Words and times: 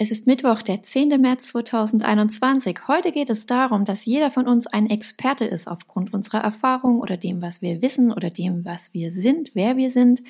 Es 0.00 0.12
ist 0.12 0.28
Mittwoch, 0.28 0.62
der 0.62 0.84
10. 0.84 1.20
März 1.20 1.48
2021. 1.48 2.86
Heute 2.86 3.10
geht 3.10 3.30
es 3.30 3.46
darum, 3.46 3.84
dass 3.84 4.04
jeder 4.04 4.30
von 4.30 4.46
uns 4.46 4.68
ein 4.68 4.88
Experte 4.88 5.44
ist 5.44 5.66
aufgrund 5.66 6.14
unserer 6.14 6.38
Erfahrung 6.38 7.00
oder 7.00 7.16
dem, 7.16 7.42
was 7.42 7.62
wir 7.62 7.82
wissen 7.82 8.12
oder 8.12 8.30
dem, 8.30 8.64
was 8.64 8.94
wir 8.94 9.10
sind, 9.10 9.50
wer 9.54 9.76
wir 9.76 9.90
sind. 9.90 10.22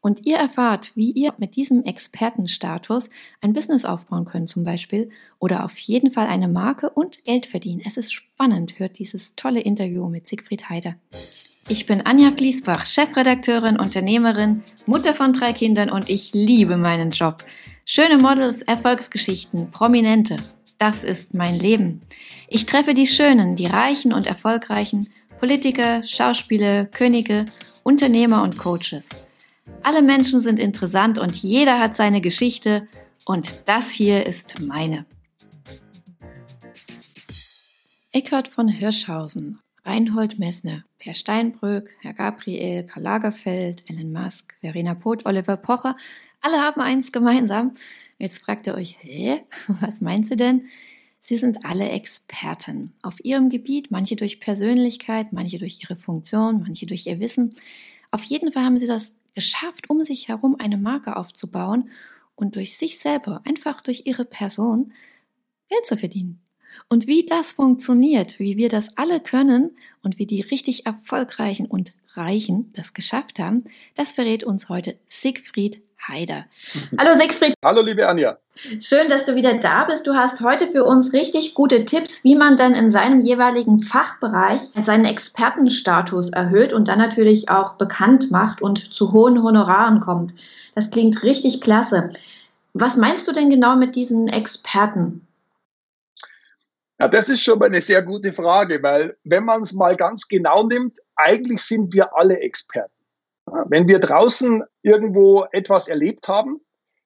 Und 0.00 0.26
ihr 0.26 0.38
erfahrt, 0.38 0.90
wie 0.96 1.12
ihr 1.12 1.32
mit 1.38 1.54
diesem 1.54 1.84
Expertenstatus 1.84 3.10
ein 3.40 3.52
Business 3.52 3.84
aufbauen 3.84 4.24
könnt 4.24 4.50
zum 4.50 4.64
Beispiel 4.64 5.10
oder 5.38 5.64
auf 5.64 5.78
jeden 5.78 6.10
Fall 6.10 6.26
eine 6.26 6.48
Marke 6.48 6.90
und 6.90 7.22
Geld 7.22 7.46
verdienen. 7.46 7.82
Es 7.86 7.96
ist 7.96 8.12
spannend, 8.12 8.80
hört 8.80 8.98
dieses 8.98 9.36
tolle 9.36 9.60
Interview 9.60 10.08
mit 10.08 10.26
Siegfried 10.26 10.68
Heider. 10.68 10.96
Ich 11.68 11.86
bin 11.86 12.04
Anja 12.04 12.32
Fließbach, 12.32 12.84
Chefredakteurin, 12.84 13.78
Unternehmerin, 13.78 14.64
Mutter 14.86 15.14
von 15.14 15.32
drei 15.32 15.52
Kindern 15.52 15.90
und 15.90 16.10
ich 16.10 16.34
liebe 16.34 16.76
meinen 16.76 17.12
Job. 17.12 17.44
Schöne 17.88 18.18
Models, 18.18 18.62
Erfolgsgeschichten, 18.62 19.70
Prominente. 19.70 20.38
Das 20.76 21.04
ist 21.04 21.34
mein 21.34 21.56
Leben. 21.56 22.02
Ich 22.48 22.66
treffe 22.66 22.94
die 22.94 23.06
Schönen, 23.06 23.54
die 23.54 23.66
Reichen 23.66 24.12
und 24.12 24.26
Erfolgreichen, 24.26 25.08
Politiker, 25.38 26.02
Schauspieler, 26.02 26.86
Könige, 26.86 27.46
Unternehmer 27.84 28.42
und 28.42 28.58
Coaches. 28.58 29.28
Alle 29.84 30.02
Menschen 30.02 30.40
sind 30.40 30.58
interessant 30.58 31.20
und 31.20 31.36
jeder 31.36 31.78
hat 31.78 31.94
seine 31.94 32.20
Geschichte 32.20 32.88
und 33.24 33.68
das 33.68 33.92
hier 33.92 34.26
ist 34.26 34.60
meine. 34.62 35.06
Eckhard 38.10 38.48
von 38.48 38.66
Hirschhausen, 38.66 39.60
Reinhold 39.84 40.40
Messner, 40.40 40.82
Per 40.98 41.14
Steinbrück, 41.14 41.90
Herr 42.00 42.14
Gabriel, 42.14 42.82
Karl 42.82 43.04
Lagerfeld, 43.04 43.88
Elon 43.88 44.10
Musk, 44.10 44.56
Verena 44.60 44.96
Poth, 44.96 45.24
Oliver 45.24 45.56
Pocher 45.56 45.94
alle 46.40 46.60
haben 46.60 46.80
eins 46.80 47.12
gemeinsam. 47.12 47.74
Jetzt 48.18 48.38
fragt 48.38 48.66
ihr 48.66 48.74
euch, 48.74 48.96
hä, 49.00 49.42
was 49.80 50.00
meinst 50.00 50.30
du 50.30 50.36
denn? 50.36 50.66
Sie 51.20 51.36
sind 51.36 51.64
alle 51.64 51.88
Experten 51.88 52.92
auf 53.02 53.24
ihrem 53.24 53.50
Gebiet, 53.50 53.90
manche 53.90 54.14
durch 54.14 54.38
Persönlichkeit, 54.38 55.32
manche 55.32 55.58
durch 55.58 55.80
ihre 55.82 55.96
Funktion, 55.96 56.60
manche 56.60 56.86
durch 56.86 57.06
ihr 57.06 57.18
Wissen. 57.18 57.56
Auf 58.12 58.22
jeden 58.22 58.52
Fall 58.52 58.64
haben 58.64 58.78
sie 58.78 58.86
das 58.86 59.12
geschafft, 59.34 59.90
um 59.90 60.04
sich 60.04 60.28
herum 60.28 60.56
eine 60.58 60.78
Marke 60.78 61.16
aufzubauen 61.16 61.90
und 62.36 62.54
durch 62.54 62.76
sich 62.78 62.98
selber, 62.98 63.42
einfach 63.44 63.80
durch 63.80 64.02
ihre 64.06 64.24
Person, 64.24 64.92
Geld 65.68 65.84
zu 65.84 65.96
verdienen. 65.96 66.40
Und 66.88 67.06
wie 67.06 67.26
das 67.26 67.52
funktioniert, 67.52 68.38
wie 68.38 68.56
wir 68.56 68.68
das 68.68 68.96
alle 68.96 69.20
können 69.20 69.76
und 70.02 70.18
wie 70.18 70.26
die 70.26 70.42
richtig 70.42 70.86
erfolgreichen 70.86 71.66
und 71.66 71.92
Reichen 72.16 72.72
das 72.74 72.94
geschafft 72.94 73.38
haben, 73.38 73.64
das 73.94 74.12
verrät 74.12 74.44
uns 74.44 74.68
heute 74.68 74.96
Siegfried 75.08 75.82
Heider. 76.08 76.44
Hallo 76.98 77.18
Siegfried. 77.18 77.54
Hallo 77.64 77.82
liebe 77.82 78.06
Anja. 78.08 78.38
Schön, 78.54 79.08
dass 79.08 79.24
du 79.24 79.34
wieder 79.34 79.54
da 79.54 79.84
bist. 79.84 80.06
Du 80.06 80.14
hast 80.14 80.40
heute 80.40 80.66
für 80.66 80.84
uns 80.84 81.12
richtig 81.12 81.54
gute 81.54 81.84
Tipps, 81.84 82.22
wie 82.22 82.36
man 82.36 82.56
dann 82.56 82.74
in 82.74 82.90
seinem 82.90 83.20
jeweiligen 83.20 83.80
Fachbereich 83.80 84.60
seinen 84.80 85.04
Expertenstatus 85.04 86.30
erhöht 86.30 86.72
und 86.72 86.88
dann 86.88 86.98
natürlich 86.98 87.48
auch 87.48 87.74
bekannt 87.74 88.30
macht 88.30 88.62
und 88.62 88.78
zu 88.94 89.12
hohen 89.12 89.42
Honoraren 89.42 90.00
kommt. 90.00 90.34
Das 90.74 90.90
klingt 90.90 91.22
richtig 91.22 91.60
klasse. 91.60 92.10
Was 92.72 92.96
meinst 92.96 93.26
du 93.26 93.32
denn 93.32 93.50
genau 93.50 93.76
mit 93.76 93.96
diesen 93.96 94.28
Experten? 94.28 95.25
Ja, 96.98 97.08
das 97.08 97.28
ist 97.28 97.42
schon 97.42 97.58
mal 97.58 97.66
eine 97.66 97.82
sehr 97.82 98.02
gute 98.02 98.32
Frage, 98.32 98.82
weil 98.82 99.16
wenn 99.24 99.44
man 99.44 99.62
es 99.62 99.74
mal 99.74 99.96
ganz 99.96 100.28
genau 100.28 100.66
nimmt, 100.66 100.98
eigentlich 101.14 101.62
sind 101.62 101.92
wir 101.92 102.16
alle 102.16 102.40
Experten. 102.40 102.92
Wenn 103.68 103.86
wir 103.86 103.98
draußen 103.98 104.64
irgendwo 104.82 105.46
etwas 105.52 105.88
erlebt 105.88 106.26
haben, 106.26 106.60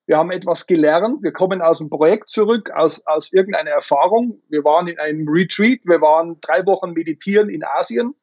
wir 0.07 0.17
haben 0.17 0.31
etwas 0.31 0.67
gelernt, 0.67 1.23
wir 1.23 1.33
kommen 1.33 1.61
aus 1.61 1.81
einem 1.81 1.91
Projekt 1.91 2.31
zurück, 2.31 2.71
aus, 2.75 3.05
aus 3.07 3.33
irgendeiner 3.33 3.71
Erfahrung, 3.71 4.41
wir 4.49 4.65
waren 4.65 4.87
in 4.87 4.99
einem 4.99 5.29
Retreat, 5.29 5.81
wir 5.85 6.01
waren 6.01 6.39
drei 6.41 6.65
Wochen 6.67 6.93
meditieren 6.93 7.49
in 7.49 7.65
Asien, 7.65 8.15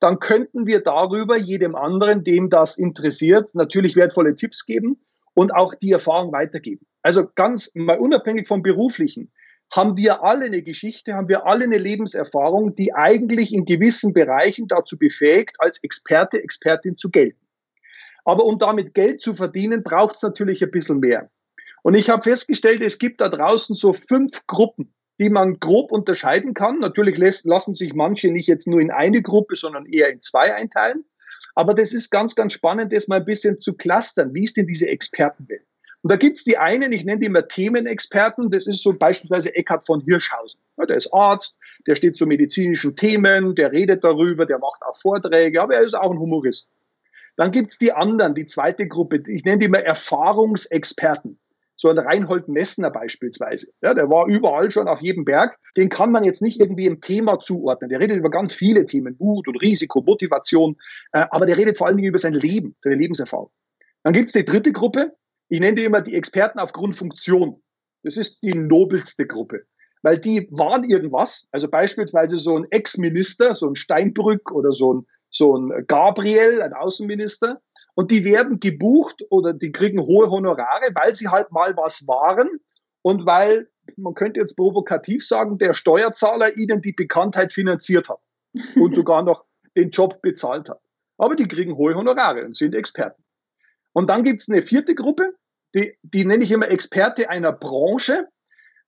dann 0.00 0.20
könnten 0.20 0.66
wir 0.66 0.80
darüber 0.80 1.36
jedem 1.36 1.74
anderen, 1.74 2.22
dem 2.22 2.50
das 2.50 2.76
interessiert, 2.76 3.54
natürlich 3.54 3.96
wertvolle 3.96 4.34
Tipps 4.34 4.66
geben 4.66 5.02
und 5.34 5.54
auch 5.54 5.74
die 5.74 5.92
Erfahrung 5.92 6.32
weitergeben. 6.32 6.86
Also 7.02 7.28
ganz 7.34 7.70
mal 7.74 7.98
unabhängig 7.98 8.46
vom 8.46 8.62
beruflichen, 8.62 9.32
haben 9.72 9.96
wir 9.96 10.22
alle 10.22 10.46
eine 10.46 10.62
Geschichte, 10.62 11.14
haben 11.14 11.28
wir 11.28 11.46
alle 11.46 11.64
eine 11.64 11.78
Lebenserfahrung, 11.78 12.74
die 12.74 12.94
eigentlich 12.94 13.52
in 13.52 13.64
gewissen 13.64 14.12
Bereichen 14.12 14.68
dazu 14.68 14.98
befähigt, 14.98 15.56
als 15.58 15.82
Experte, 15.82 16.42
Expertin 16.42 16.96
zu 16.96 17.10
gelten. 17.10 17.44
Aber 18.24 18.44
um 18.44 18.58
damit 18.58 18.94
Geld 18.94 19.20
zu 19.20 19.34
verdienen, 19.34 19.82
braucht 19.82 20.16
es 20.16 20.22
natürlich 20.22 20.62
ein 20.62 20.70
bisschen 20.70 21.00
mehr. 21.00 21.30
Und 21.82 21.94
ich 21.94 22.08
habe 22.08 22.22
festgestellt, 22.22 22.84
es 22.84 22.98
gibt 22.98 23.20
da 23.20 23.28
draußen 23.28 23.74
so 23.74 23.92
fünf 23.92 24.46
Gruppen, 24.46 24.94
die 25.20 25.28
man 25.28 25.60
grob 25.60 25.92
unterscheiden 25.92 26.54
kann. 26.54 26.78
Natürlich 26.78 27.18
lassen 27.18 27.74
sich 27.74 27.92
manche 27.92 28.30
nicht 28.30 28.46
jetzt 28.46 28.66
nur 28.66 28.80
in 28.80 28.90
eine 28.90 29.20
Gruppe, 29.22 29.56
sondern 29.56 29.86
eher 29.86 30.10
in 30.10 30.22
zwei 30.22 30.54
einteilen. 30.54 31.04
Aber 31.54 31.74
das 31.74 31.92
ist 31.92 32.10
ganz, 32.10 32.34
ganz 32.34 32.52
spannend, 32.52 32.92
das 32.92 33.06
mal 33.06 33.20
ein 33.20 33.24
bisschen 33.24 33.58
zu 33.58 33.76
clustern. 33.76 34.34
Wie 34.34 34.44
ist 34.44 34.56
denn 34.56 34.66
diese 34.66 34.88
Expertenwelt? 34.88 35.66
Und 36.04 36.10
da 36.10 36.16
gibt's 36.16 36.44
die 36.44 36.58
einen, 36.58 36.92
ich 36.92 37.06
nenne 37.06 37.20
die 37.20 37.26
immer 37.28 37.48
Themenexperten, 37.48 38.50
das 38.50 38.66
ist 38.66 38.82
so 38.82 38.92
beispielsweise 38.92 39.54
Eckhard 39.54 39.86
von 39.86 40.02
Hirschhausen. 40.02 40.60
Ja, 40.76 40.84
der 40.84 40.98
ist 40.98 41.10
Arzt, 41.14 41.56
der 41.86 41.96
steht 41.96 42.18
zu 42.18 42.26
medizinischen 42.26 42.94
Themen, 42.94 43.54
der 43.54 43.72
redet 43.72 44.04
darüber, 44.04 44.44
der 44.44 44.58
macht 44.58 44.82
auch 44.82 44.94
Vorträge, 44.94 45.62
aber 45.62 45.76
er 45.76 45.80
ist 45.80 45.94
auch 45.94 46.10
ein 46.10 46.18
Humorist. 46.18 46.68
Dann 47.36 47.52
gibt's 47.52 47.78
die 47.78 47.94
anderen, 47.94 48.34
die 48.34 48.44
zweite 48.44 48.86
Gruppe, 48.86 49.22
ich 49.26 49.46
nenne 49.46 49.60
die 49.60 49.64
immer 49.64 49.80
Erfahrungsexperten. 49.80 51.38
So 51.74 51.88
ein 51.88 51.98
Reinhold 51.98 52.48
Messner 52.48 52.90
beispielsweise. 52.90 53.72
Ja, 53.80 53.94
der 53.94 54.10
war 54.10 54.26
überall 54.26 54.70
schon 54.70 54.88
auf 54.88 55.00
jedem 55.00 55.24
Berg. 55.24 55.56
Den 55.74 55.88
kann 55.88 56.12
man 56.12 56.22
jetzt 56.22 56.42
nicht 56.42 56.60
irgendwie 56.60 56.84
im 56.84 57.00
Thema 57.00 57.40
zuordnen. 57.40 57.88
Der 57.88 58.00
redet 58.00 58.18
über 58.18 58.30
ganz 58.30 58.52
viele 58.52 58.84
Themen, 58.84 59.16
Mut 59.18 59.48
und 59.48 59.56
Risiko, 59.56 60.02
Motivation, 60.02 60.76
äh, 61.12 61.24
aber 61.30 61.46
der 61.46 61.56
redet 61.56 61.78
vor 61.78 61.86
allen 61.86 61.96
Dingen 61.96 62.10
über 62.10 62.18
sein 62.18 62.34
Leben, 62.34 62.76
seine 62.80 62.96
Lebenserfahrung. 62.96 63.50
Dann 64.02 64.12
gibt's 64.12 64.32
die 64.32 64.44
dritte 64.44 64.70
Gruppe, 64.70 65.14
ich 65.54 65.60
nenne 65.60 65.76
die 65.76 65.84
immer 65.84 66.00
die 66.00 66.14
Experten 66.14 66.58
auf 66.58 66.72
Grundfunktion. 66.72 67.62
Das 68.02 68.16
ist 68.16 68.42
die 68.42 68.54
nobelste 68.54 69.26
Gruppe. 69.26 69.62
Weil 70.02 70.18
die 70.18 70.48
waren 70.50 70.82
irgendwas, 70.82 71.46
also 71.52 71.68
beispielsweise 71.68 72.38
so 72.38 72.56
ein 72.56 72.66
Ex-Minister, 72.70 73.54
so 73.54 73.68
ein 73.68 73.76
Steinbrück 73.76 74.50
oder 74.50 74.72
so 74.72 74.94
ein 74.94 75.06
so 75.30 75.56
ein 75.56 75.86
Gabriel, 75.86 76.62
ein 76.62 76.72
Außenminister, 76.72 77.60
und 77.94 78.10
die 78.10 78.24
werden 78.24 78.60
gebucht 78.60 79.22
oder 79.30 79.52
die 79.52 79.70
kriegen 79.70 80.00
hohe 80.00 80.30
Honorare, 80.30 80.90
weil 80.94 81.14
sie 81.14 81.28
halt 81.28 81.50
mal 81.52 81.76
was 81.76 82.06
waren 82.08 82.48
und 83.02 83.24
weil, 83.24 83.68
man 83.96 84.14
könnte 84.14 84.40
jetzt 84.40 84.56
provokativ 84.56 85.24
sagen, 85.26 85.58
der 85.58 85.74
Steuerzahler 85.74 86.56
ihnen 86.56 86.80
die 86.80 86.92
Bekanntheit 86.92 87.52
finanziert 87.52 88.08
hat 88.08 88.20
und 88.76 88.94
sogar 88.94 89.22
noch 89.22 89.44
den 89.76 89.90
Job 89.90 90.20
bezahlt 90.22 90.68
hat. 90.68 90.80
Aber 91.18 91.36
die 91.36 91.46
kriegen 91.46 91.76
hohe 91.76 91.94
Honorare 91.94 92.44
und 92.44 92.56
sind 92.56 92.74
Experten. 92.74 93.22
Und 93.92 94.10
dann 94.10 94.24
gibt 94.24 94.40
es 94.40 94.48
eine 94.48 94.62
vierte 94.62 94.96
Gruppe, 94.96 95.34
die, 95.74 95.96
die 96.02 96.24
nenne 96.24 96.44
ich 96.44 96.52
immer 96.52 96.70
Experte 96.70 97.28
einer 97.28 97.52
Branche. 97.52 98.28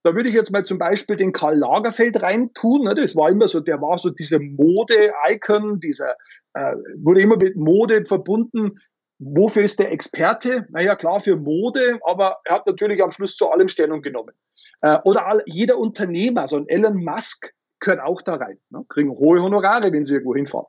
Da 0.02 0.14
würde 0.14 0.28
ich 0.28 0.34
jetzt 0.34 0.52
mal 0.52 0.64
zum 0.64 0.78
Beispiel 0.78 1.16
den 1.16 1.32
Karl 1.32 1.58
Lagerfeld 1.58 2.22
reintun. 2.22 2.84
Ne? 2.84 2.94
Das 2.94 3.16
war 3.16 3.28
immer 3.28 3.48
so, 3.48 3.60
der 3.60 3.80
war 3.82 3.98
so 3.98 4.10
diese 4.10 4.38
Mode-Icon, 4.38 5.80
dieser 5.80 6.14
äh, 6.54 6.76
wurde 6.98 7.22
immer 7.22 7.36
mit 7.36 7.56
Mode 7.56 8.04
verbunden. 8.04 8.78
Wofür 9.19 9.62
ist 9.62 9.78
der 9.78 9.91
Experte? 9.91 10.66
Naja, 10.70 10.94
klar 10.94 11.20
für 11.20 11.36
Mode, 11.36 11.98
aber 12.04 12.36
er 12.44 12.56
hat 12.56 12.66
natürlich 12.66 13.02
am 13.02 13.10
Schluss 13.10 13.36
zu 13.36 13.50
allem 13.50 13.69
Stellung 13.69 14.00
genommen. 14.02 14.34
Äh, 14.82 14.98
oder 15.04 15.26
all, 15.26 15.42
jeder 15.46 15.78
Unternehmer, 15.78 16.46
so 16.46 16.56
ein 16.56 16.69
Elon 16.69 17.02
Musk, 17.02 17.52
gehört 17.80 18.00
auch 18.00 18.22
da 18.22 18.34
rein. 18.34 18.58
Ne? 18.70 18.84
Kriegen 18.88 19.10
hohe 19.10 19.42
Honorare, 19.42 19.92
wenn 19.92 20.04
sie 20.04 20.14
irgendwo 20.14 20.34
hinfahren. 20.34 20.66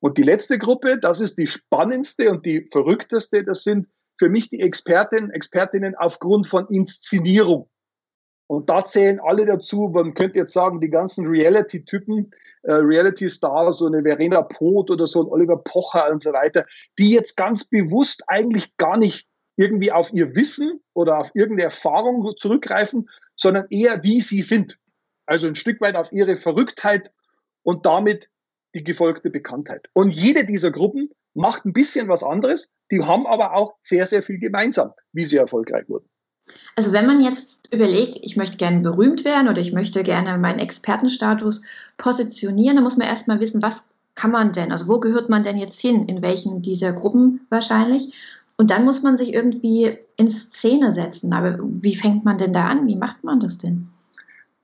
Und 0.00 0.16
die 0.16 0.22
letzte 0.22 0.58
Gruppe, 0.58 0.98
das 0.98 1.20
ist 1.20 1.38
die 1.38 1.46
spannendste 1.46 2.30
und 2.30 2.46
die 2.46 2.68
verrückteste, 2.70 3.44
das 3.44 3.64
sind 3.64 3.88
für 4.18 4.28
mich 4.28 4.48
die 4.48 4.60
Expertinnen, 4.60 5.30
Expertinnen 5.30 5.94
aufgrund 5.96 6.46
von 6.46 6.66
Inszenierung. 6.68 7.68
Und 8.50 8.70
da 8.70 8.84
zählen 8.84 9.20
alle 9.20 9.44
dazu, 9.44 9.90
man 9.92 10.14
könnte 10.14 10.38
jetzt 10.38 10.54
sagen, 10.54 10.80
die 10.80 10.88
ganzen 10.88 11.26
Reality-Typen, 11.26 12.30
äh, 12.62 12.72
Reality-Stars, 12.72 13.78
so 13.78 13.86
eine 13.86 14.02
Verena 14.02 14.40
Poth 14.40 14.90
oder 14.90 15.06
so 15.06 15.22
ein 15.22 15.28
Oliver 15.28 15.58
Pocher 15.58 16.10
und 16.10 16.22
so 16.22 16.32
weiter, 16.32 16.64
die 16.98 17.10
jetzt 17.10 17.36
ganz 17.36 17.66
bewusst 17.66 18.22
eigentlich 18.26 18.74
gar 18.78 18.96
nicht 18.96 19.28
irgendwie 19.56 19.92
auf 19.92 20.12
ihr 20.14 20.34
Wissen 20.34 20.80
oder 20.94 21.18
auf 21.18 21.30
irgendeine 21.34 21.64
Erfahrung 21.64 22.34
zurückgreifen, 22.38 23.08
sondern 23.36 23.66
eher 23.68 24.02
wie 24.02 24.22
sie 24.22 24.40
sind. 24.40 24.78
Also 25.26 25.46
ein 25.46 25.56
Stück 25.56 25.80
weit 25.82 25.96
auf 25.96 26.10
ihre 26.10 26.36
Verrücktheit 26.36 27.12
und 27.64 27.84
damit 27.84 28.30
die 28.74 28.84
gefolgte 28.84 29.28
Bekanntheit. 29.28 29.88
Und 29.92 30.10
jede 30.10 30.46
dieser 30.46 30.70
Gruppen 30.70 31.10
macht 31.38 31.64
ein 31.64 31.72
bisschen 31.72 32.08
was 32.08 32.22
anderes, 32.22 32.70
die 32.90 33.02
haben 33.02 33.26
aber 33.26 33.54
auch 33.54 33.74
sehr, 33.82 34.06
sehr 34.06 34.22
viel 34.22 34.38
gemeinsam, 34.38 34.92
wie 35.12 35.24
sie 35.24 35.36
erfolgreich 35.36 35.88
wurden. 35.88 36.08
Also 36.76 36.92
wenn 36.92 37.06
man 37.06 37.20
jetzt 37.20 37.72
überlegt, 37.72 38.18
ich 38.22 38.36
möchte 38.36 38.56
gerne 38.56 38.80
berühmt 38.80 39.24
werden 39.24 39.48
oder 39.48 39.60
ich 39.60 39.72
möchte 39.72 40.02
gerne 40.02 40.38
meinen 40.38 40.58
Expertenstatus 40.58 41.62
positionieren, 41.98 42.76
dann 42.76 42.84
muss 42.84 42.96
man 42.96 43.06
erstmal 43.06 43.40
wissen, 43.40 43.62
was 43.62 43.88
kann 44.14 44.30
man 44.30 44.52
denn, 44.52 44.72
also 44.72 44.88
wo 44.88 44.98
gehört 44.98 45.28
man 45.28 45.42
denn 45.42 45.56
jetzt 45.56 45.80
hin, 45.80 46.06
in 46.06 46.22
welchen 46.22 46.62
dieser 46.62 46.92
Gruppen 46.92 47.46
wahrscheinlich. 47.50 48.14
Und 48.56 48.72
dann 48.72 48.84
muss 48.84 49.02
man 49.02 49.16
sich 49.16 49.32
irgendwie 49.32 49.96
in 50.16 50.28
Szene 50.28 50.90
setzen. 50.90 51.32
Aber 51.32 51.58
wie 51.62 51.94
fängt 51.94 52.24
man 52.24 52.38
denn 52.38 52.52
da 52.52 52.66
an? 52.66 52.88
Wie 52.88 52.96
macht 52.96 53.22
man 53.22 53.38
das 53.38 53.58
denn? 53.58 53.88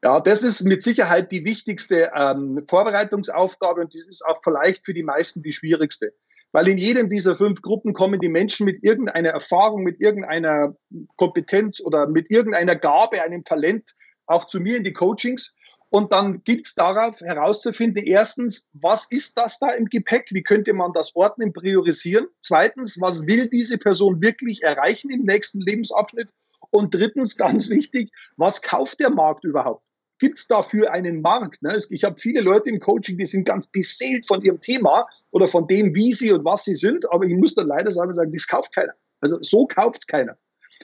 Ja, 0.03 0.21
das 0.21 0.43
ist 0.43 0.65
mit 0.65 0.83
Sicherheit 0.83 1.31
die 1.31 1.45
wichtigste 1.45 2.11
ähm, 2.15 2.65
Vorbereitungsaufgabe 2.69 3.81
und 3.81 3.95
das 3.95 4.07
ist 4.07 4.27
auch 4.27 4.41
vielleicht 4.43 4.85
für 4.85 4.93
die 4.93 5.05
meisten 5.05 5.43
die 5.43 5.53
schwierigste. 5.53 6.13
Weil 6.55 6.69
in 6.69 6.79
jedem 6.79 7.09
dieser 7.09 7.35
fünf 7.35 7.63
Gruppen 7.63 7.95
kommen 7.95 8.21
die 8.21 8.29
Menschen 8.29 8.65
mit 8.65 8.85
irgendeiner 8.85 9.31
Erfahrung, 9.31 9.83
mit 9.83 10.01
irgendeiner 10.01 10.77
Kompetenz 11.17 11.81
oder 11.85 12.07
mit 12.07 12.31
irgendeiner 12.31 12.77
Gabe, 12.77 13.21
einem 13.21 13.43
Talent 13.43 13.91
auch 14.27 14.47
zu 14.47 14.61
mir 14.61 14.77
in 14.77 14.85
die 14.85 14.93
Coachings. 14.93 15.53
Und 15.91 16.13
dann 16.13 16.45
gilt 16.45 16.69
es 16.69 16.77
darauf 16.77 17.21
herauszufinden, 17.21 18.05
erstens, 18.05 18.69
was 18.73 19.11
ist 19.11 19.37
das 19.37 19.59
da 19.59 19.71
im 19.71 19.87
Gepäck? 19.87 20.29
Wie 20.31 20.45
könnte 20.45 20.75
man 20.75 20.93
das 20.93 21.17
ordnen, 21.17 21.53
priorisieren? 21.53 22.29
Zweitens, 22.41 23.01
was 23.01 23.27
will 23.27 23.49
diese 23.49 23.77
Person 23.77 24.23
wirklich 24.23 24.63
erreichen 24.63 25.11
im 25.11 25.25
nächsten 25.25 25.61
Lebensabschnitt? 25.61 26.29
Und 26.71 26.95
drittens, 26.95 27.37
ganz 27.37 27.69
wichtig, 27.69 28.13
was 28.37 28.63
kauft 28.63 29.01
der 29.01 29.11
Markt 29.11 29.43
überhaupt? 29.43 29.85
Gibt 30.19 30.39
es 30.39 30.47
dafür 30.47 30.93
einen 30.93 31.21
Markt? 31.21 31.63
Ne? 31.63 31.77
Ich 31.91 32.05
habe 32.05 32.19
viele 32.19 32.41
Leute 32.41 32.71
im 32.71 32.81
Coaching, 32.81 33.19
die 33.19 33.27
sind 33.27 33.45
ganz 33.45 33.67
beseelt 33.67 34.27
von 34.27 34.43
ihrem 34.43 34.61
Thema 34.61 35.07
oder 35.31 35.47
von 35.47 35.67
dem, 35.67 35.95
wie 35.95 36.13
sie 36.13 36.33
und 36.33 36.45
was 36.45 36.65
sie 36.65 36.75
sind, 36.75 37.11
aber 37.13 37.25
ich 37.25 37.35
muss 37.35 37.55
dann 37.55 37.69
leider 37.69 37.91
sagen, 37.91 38.13
das 38.15 38.47
kauft 38.47 38.75
keiner. 38.75 38.95
Also 39.21 39.39
so 39.41 39.67
kauft 39.67 40.03
es 40.03 40.07
keiner. 40.07 40.37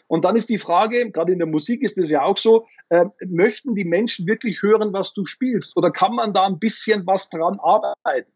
Und 0.07 0.25
dann 0.25 0.37
ist 0.37 0.49
die 0.49 0.59
Frage, 0.59 1.11
gerade 1.11 1.33
in 1.33 1.39
der 1.39 1.49
Musik 1.49 1.83
ist 1.83 1.99
es 1.99 2.11
ja 2.11 2.23
auch 2.23 2.37
so, 2.37 2.67
äh, 2.89 3.07
möchten 3.27 3.75
die 3.75 3.85
Menschen 3.85 4.27
wirklich 4.27 4.63
hören, 4.63 4.93
was 4.93 5.15
du 5.15 5.27
spielst? 5.27 5.77
Oder 5.77 5.91
kann 5.91 6.15
man 6.15 6.33
da 6.33 6.47
ein 6.47 6.59
bisschen 6.59 7.07
was 7.07 7.29
dran 7.29 7.59
arbeiten? 7.61 8.33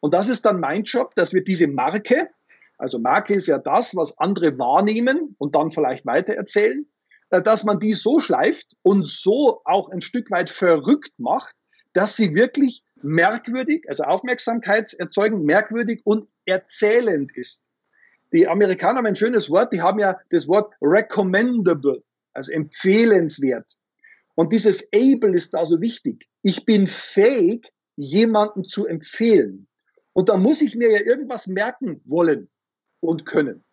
Und 0.00 0.14
das 0.14 0.28
ist 0.28 0.44
dann 0.44 0.60
mein 0.60 0.84
Job, 0.84 1.14
dass 1.16 1.32
wir 1.32 1.42
diese 1.42 1.66
Marke, 1.66 2.28
also 2.78 2.98
Marke 2.98 3.34
ist 3.34 3.46
ja 3.46 3.58
das, 3.58 3.96
was 3.96 4.18
andere 4.18 4.58
wahrnehmen 4.58 5.34
und 5.38 5.54
dann 5.54 5.70
vielleicht 5.70 6.04
weitererzählen, 6.06 6.82
äh, 6.82 6.95
dass 7.30 7.64
man 7.64 7.80
die 7.80 7.94
so 7.94 8.20
schleift 8.20 8.74
und 8.82 9.06
so 9.06 9.60
auch 9.64 9.88
ein 9.90 10.00
Stück 10.00 10.30
weit 10.30 10.50
verrückt 10.50 11.12
macht, 11.18 11.54
dass 11.92 12.16
sie 12.16 12.34
wirklich 12.34 12.82
merkwürdig, 13.02 13.84
also 13.88 14.04
aufmerksamkeitserzeugend, 14.04 15.44
merkwürdig 15.44 16.02
und 16.04 16.28
erzählend 16.44 17.30
ist. 17.34 17.64
Die 18.32 18.48
Amerikaner 18.48 18.98
haben 18.98 19.06
ein 19.06 19.16
schönes 19.16 19.50
Wort, 19.50 19.72
die 19.72 19.80
haben 19.80 19.98
ja 19.98 20.18
das 20.30 20.48
Wort 20.48 20.74
recommendable, 20.82 22.02
also 22.32 22.52
empfehlenswert. 22.52 23.76
Und 24.34 24.52
dieses 24.52 24.88
able 24.94 25.34
ist 25.34 25.54
da 25.54 25.64
so 25.64 25.80
wichtig. 25.80 26.28
Ich 26.42 26.64
bin 26.64 26.86
fähig, 26.86 27.72
jemanden 27.96 28.64
zu 28.64 28.86
empfehlen. 28.86 29.66
Und 30.12 30.28
da 30.28 30.36
muss 30.36 30.60
ich 30.60 30.76
mir 30.76 30.90
ja 30.90 31.00
irgendwas 31.00 31.46
merken 31.46 32.02
wollen 32.04 32.50
und 33.00 33.24
können. 33.24 33.64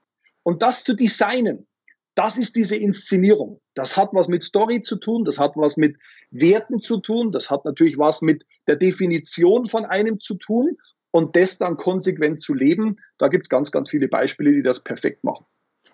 Und 0.43 0.61
das 0.61 0.83
zu 0.83 0.93
designen, 0.93 1.67
das 2.15 2.37
ist 2.37 2.55
diese 2.55 2.75
Inszenierung. 2.75 3.59
Das 3.73 3.97
hat 3.97 4.09
was 4.13 4.27
mit 4.27 4.43
Story 4.43 4.81
zu 4.81 4.97
tun, 4.97 5.23
das 5.23 5.39
hat 5.39 5.53
was 5.55 5.77
mit 5.77 5.97
Werten 6.31 6.81
zu 6.81 6.99
tun, 6.99 7.31
das 7.31 7.49
hat 7.49 7.65
natürlich 7.65 7.97
was 7.97 8.21
mit 8.21 8.45
der 8.67 8.75
Definition 8.75 9.65
von 9.65 9.85
einem 9.85 10.19
zu 10.19 10.35
tun 10.35 10.77
und 11.11 11.35
das 11.35 11.57
dann 11.57 11.77
konsequent 11.77 12.41
zu 12.41 12.53
leben. 12.53 12.97
Da 13.17 13.27
gibt 13.27 13.45
es 13.45 13.49
ganz, 13.49 13.71
ganz 13.71 13.89
viele 13.89 14.07
Beispiele, 14.07 14.51
die 14.51 14.63
das 14.63 14.79
perfekt 14.79 15.23
machen. 15.23 15.45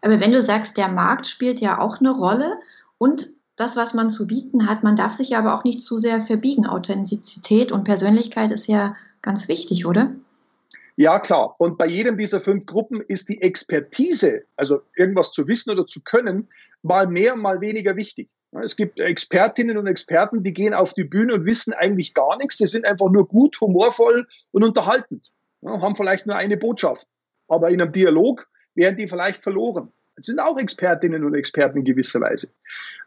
Aber 0.01 0.19
wenn 0.19 0.31
du 0.31 0.41
sagst, 0.41 0.77
der 0.77 0.87
Markt 0.87 1.27
spielt 1.27 1.59
ja 1.59 1.79
auch 1.79 1.99
eine 1.99 2.11
Rolle 2.11 2.59
und 2.97 3.27
das, 3.55 3.75
was 3.75 3.93
man 3.93 4.09
zu 4.09 4.27
bieten 4.27 4.69
hat, 4.69 4.83
man 4.83 4.95
darf 4.95 5.13
sich 5.13 5.35
aber 5.35 5.57
auch 5.57 5.63
nicht 5.65 5.83
zu 5.83 5.99
sehr 5.99 6.21
verbiegen. 6.21 6.65
Authentizität 6.65 7.71
und 7.71 7.83
Persönlichkeit 7.83 8.51
ist 8.51 8.67
ja 8.67 8.95
ganz 9.21 9.49
wichtig, 9.49 9.85
oder? 9.85 10.13
Ja, 10.99 11.17
klar. 11.17 11.55
Und 11.59 11.77
bei 11.77 11.87
jedem 11.87 12.17
dieser 12.17 12.41
fünf 12.41 12.65
Gruppen 12.65 12.99
ist 12.99 13.29
die 13.29 13.41
Expertise, 13.41 14.43
also 14.57 14.81
irgendwas 14.97 15.31
zu 15.31 15.47
wissen 15.47 15.71
oder 15.71 15.87
zu 15.87 16.01
können, 16.03 16.49
mal 16.81 17.07
mehr, 17.07 17.37
mal 17.37 17.61
weniger 17.61 17.95
wichtig. 17.95 18.27
Es 18.61 18.75
gibt 18.75 18.99
Expertinnen 18.99 19.77
und 19.77 19.87
Experten, 19.87 20.43
die 20.43 20.53
gehen 20.53 20.73
auf 20.73 20.91
die 20.91 21.05
Bühne 21.05 21.35
und 21.35 21.45
wissen 21.45 21.71
eigentlich 21.71 22.13
gar 22.13 22.35
nichts. 22.35 22.57
Die 22.57 22.65
sind 22.65 22.85
einfach 22.85 23.09
nur 23.09 23.29
gut, 23.29 23.61
humorvoll 23.61 24.27
und 24.51 24.65
unterhaltend. 24.65 25.31
haben 25.63 25.95
vielleicht 25.95 26.25
nur 26.25 26.35
eine 26.35 26.57
Botschaft. 26.57 27.07
Aber 27.47 27.69
in 27.69 27.81
einem 27.81 27.93
Dialog 27.93 28.49
wären 28.75 28.97
die 28.97 29.07
vielleicht 29.07 29.41
verloren. 29.41 29.93
Das 30.17 30.25
sind 30.25 30.39
auch 30.39 30.59
Expertinnen 30.59 31.23
und 31.23 31.33
Experten 31.33 31.77
in 31.77 31.85
gewisser 31.85 32.19
Weise. 32.19 32.51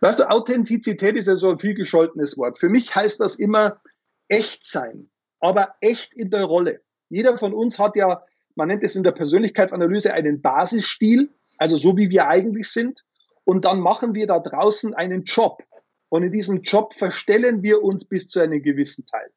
Weißt 0.00 0.18
du, 0.18 0.30
Authentizität 0.30 1.18
ist 1.18 1.28
ja 1.28 1.36
so 1.36 1.50
ein 1.50 1.58
viel 1.58 1.74
gescholtenes 1.74 2.38
Wort. 2.38 2.58
Für 2.58 2.70
mich 2.70 2.96
heißt 2.96 3.20
das 3.20 3.34
immer 3.34 3.82
echt 4.28 4.66
sein, 4.66 5.10
aber 5.40 5.74
echt 5.82 6.14
in 6.14 6.30
der 6.30 6.44
Rolle. 6.44 6.80
Jeder 7.12 7.36
von 7.36 7.52
uns 7.52 7.78
hat 7.78 7.94
ja, 7.94 8.22
man 8.54 8.68
nennt 8.68 8.82
es 8.82 8.96
in 8.96 9.02
der 9.02 9.12
Persönlichkeitsanalyse 9.12 10.14
einen 10.14 10.40
Basisstil, 10.40 11.28
also 11.58 11.76
so 11.76 11.98
wie 11.98 12.08
wir 12.08 12.26
eigentlich 12.26 12.68
sind. 12.68 13.04
Und 13.44 13.66
dann 13.66 13.80
machen 13.80 14.14
wir 14.14 14.26
da 14.26 14.38
draußen 14.38 14.94
einen 14.94 15.24
Job. 15.24 15.62
Und 16.08 16.22
in 16.22 16.32
diesem 16.32 16.62
Job 16.62 16.94
verstellen 16.94 17.62
wir 17.62 17.82
uns 17.82 18.06
bis 18.06 18.28
zu 18.28 18.40
einem 18.40 18.62
gewissen 18.62 19.04
Teil. 19.04 19.30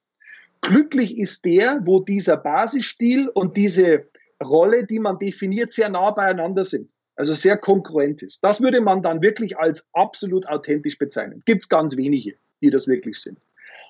Glücklich 0.61 1.17
ist 1.17 1.43
der, 1.43 1.81
wo 1.83 1.99
dieser 1.99 2.37
Basisstil 2.37 3.27
und 3.27 3.57
diese 3.57 4.07
Rolle, 4.41 4.85
die 4.85 4.99
man 4.99 5.19
definiert, 5.19 5.73
sehr 5.73 5.89
nah 5.89 6.11
beieinander 6.11 6.63
sind. 6.63 6.89
Also 7.17 7.33
sehr 7.33 7.57
konkurrent 7.57 8.23
ist. 8.23 8.41
Das 8.41 8.61
würde 8.61 8.79
man 8.79 9.01
dann 9.01 9.21
wirklich 9.21 9.57
als 9.57 9.85
absolut 9.91 10.47
authentisch 10.47 10.97
bezeichnen. 10.97 11.43
Gibt 11.45 11.63
es 11.63 11.69
ganz 11.69 11.97
wenige, 11.97 12.35
die 12.61 12.69
das 12.69 12.87
wirklich 12.87 13.19
sind. 13.19 13.37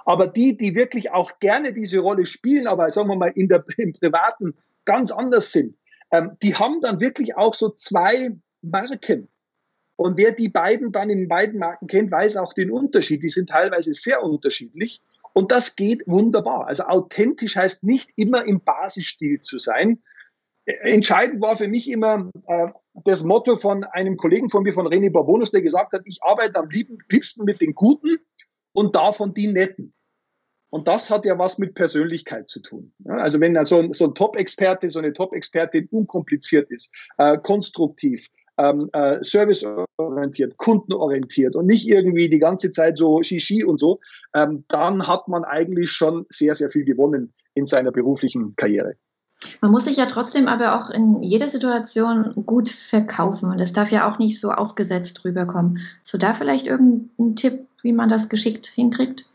Aber 0.05 0.27
die, 0.27 0.57
die 0.57 0.75
wirklich 0.75 1.11
auch 1.11 1.39
gerne 1.39 1.73
diese 1.73 1.99
Rolle 1.99 2.25
spielen, 2.25 2.67
aber 2.67 2.91
sagen 2.91 3.09
wir 3.09 3.15
mal 3.15 3.33
in 3.35 3.47
der, 3.47 3.63
im 3.77 3.93
Privaten 3.93 4.53
ganz 4.85 5.11
anders 5.11 5.51
sind, 5.51 5.77
ähm, 6.11 6.37
die 6.41 6.55
haben 6.55 6.81
dann 6.81 7.01
wirklich 7.01 7.37
auch 7.37 7.53
so 7.53 7.69
zwei 7.69 8.35
Marken. 8.61 9.29
Und 9.97 10.17
wer 10.17 10.31
die 10.33 10.49
beiden 10.49 10.91
dann 10.91 11.09
in 11.09 11.27
beiden 11.27 11.59
Marken 11.59 11.87
kennt, 11.87 12.11
weiß 12.11 12.37
auch 12.37 12.53
den 12.53 12.69
Unterschied. 12.69 13.23
Die 13.23 13.29
sind 13.29 13.49
teilweise 13.49 13.93
sehr 13.93 14.23
unterschiedlich. 14.23 15.01
Und 15.33 15.51
das 15.51 15.75
geht 15.75 16.03
wunderbar. 16.05 16.67
Also 16.67 16.83
authentisch 16.83 17.55
heißt 17.55 17.83
nicht 17.83 18.11
immer 18.15 18.45
im 18.45 18.61
Basisstil 18.61 19.39
zu 19.39 19.57
sein. 19.57 20.01
Entscheidend 20.65 21.41
war 21.41 21.57
für 21.57 21.67
mich 21.67 21.91
immer 21.91 22.31
äh, 22.47 22.67
das 23.03 23.23
Motto 23.23 23.55
von 23.55 23.83
einem 23.83 24.17
Kollegen 24.17 24.49
von 24.49 24.63
mir, 24.63 24.73
von 24.73 24.87
René 24.87 25.11
Barbonus, 25.11 25.51
der 25.51 25.61
gesagt 25.61 25.93
hat, 25.93 26.01
ich 26.05 26.23
arbeite 26.23 26.55
am 26.55 26.69
liebsten 26.69 27.45
mit 27.45 27.61
den 27.61 27.75
Guten 27.75 28.17
und 28.75 28.95
davon 28.95 29.33
die 29.33 29.47
Netten. 29.47 29.93
Und 30.69 30.87
das 30.87 31.09
hat 31.09 31.25
ja 31.25 31.37
was 31.39 31.57
mit 31.57 31.73
Persönlichkeit 31.75 32.49
zu 32.49 32.59
tun. 32.61 32.91
Also 33.05 33.39
wenn 33.39 33.55
so 33.65 33.79
ein, 33.79 33.93
so 33.93 34.05
ein 34.05 34.15
Top-Experte, 34.15 34.89
so 34.89 34.99
eine 34.99 35.13
Top-Expertin 35.13 35.87
unkompliziert 35.91 36.69
ist, 36.69 36.93
äh, 37.17 37.37
konstruktiv, 37.37 38.27
ähm, 38.57 38.89
äh, 38.93 39.23
serviceorientiert, 39.23 40.57
kundenorientiert 40.57 41.55
und 41.55 41.67
nicht 41.67 41.87
irgendwie 41.87 42.29
die 42.29 42.39
ganze 42.39 42.71
Zeit 42.71 42.97
so 42.97 43.21
Shishi 43.21 43.63
und 43.63 43.79
so, 43.79 43.99
ähm, 44.35 44.65
dann 44.67 45.07
hat 45.07 45.27
man 45.27 45.43
eigentlich 45.43 45.91
schon 45.91 46.25
sehr, 46.29 46.55
sehr 46.55 46.69
viel 46.69 46.85
gewonnen 46.85 47.33
in 47.53 47.65
seiner 47.65 47.91
beruflichen 47.91 48.55
Karriere. 48.55 48.95
Man 49.61 49.71
muss 49.71 49.85
sich 49.85 49.97
ja 49.97 50.05
trotzdem 50.05 50.47
aber 50.47 50.79
auch 50.79 50.89
in 50.89 51.21
jeder 51.21 51.47
Situation 51.47 52.33
gut 52.45 52.69
verkaufen 52.69 53.51
und 53.51 53.59
es 53.59 53.73
darf 53.73 53.91
ja 53.91 54.09
auch 54.09 54.17
nicht 54.17 54.39
so 54.39 54.51
aufgesetzt 54.51 55.23
rüberkommen. 55.25 55.79
So 56.03 56.17
da 56.17 56.33
vielleicht 56.33 56.67
irgendein 56.67 57.35
Tipp, 57.35 57.67
wie 57.81 57.93
man 57.93 58.09
das 58.09 58.29
geschickt 58.29 58.67
hinkriegt? 58.67 59.25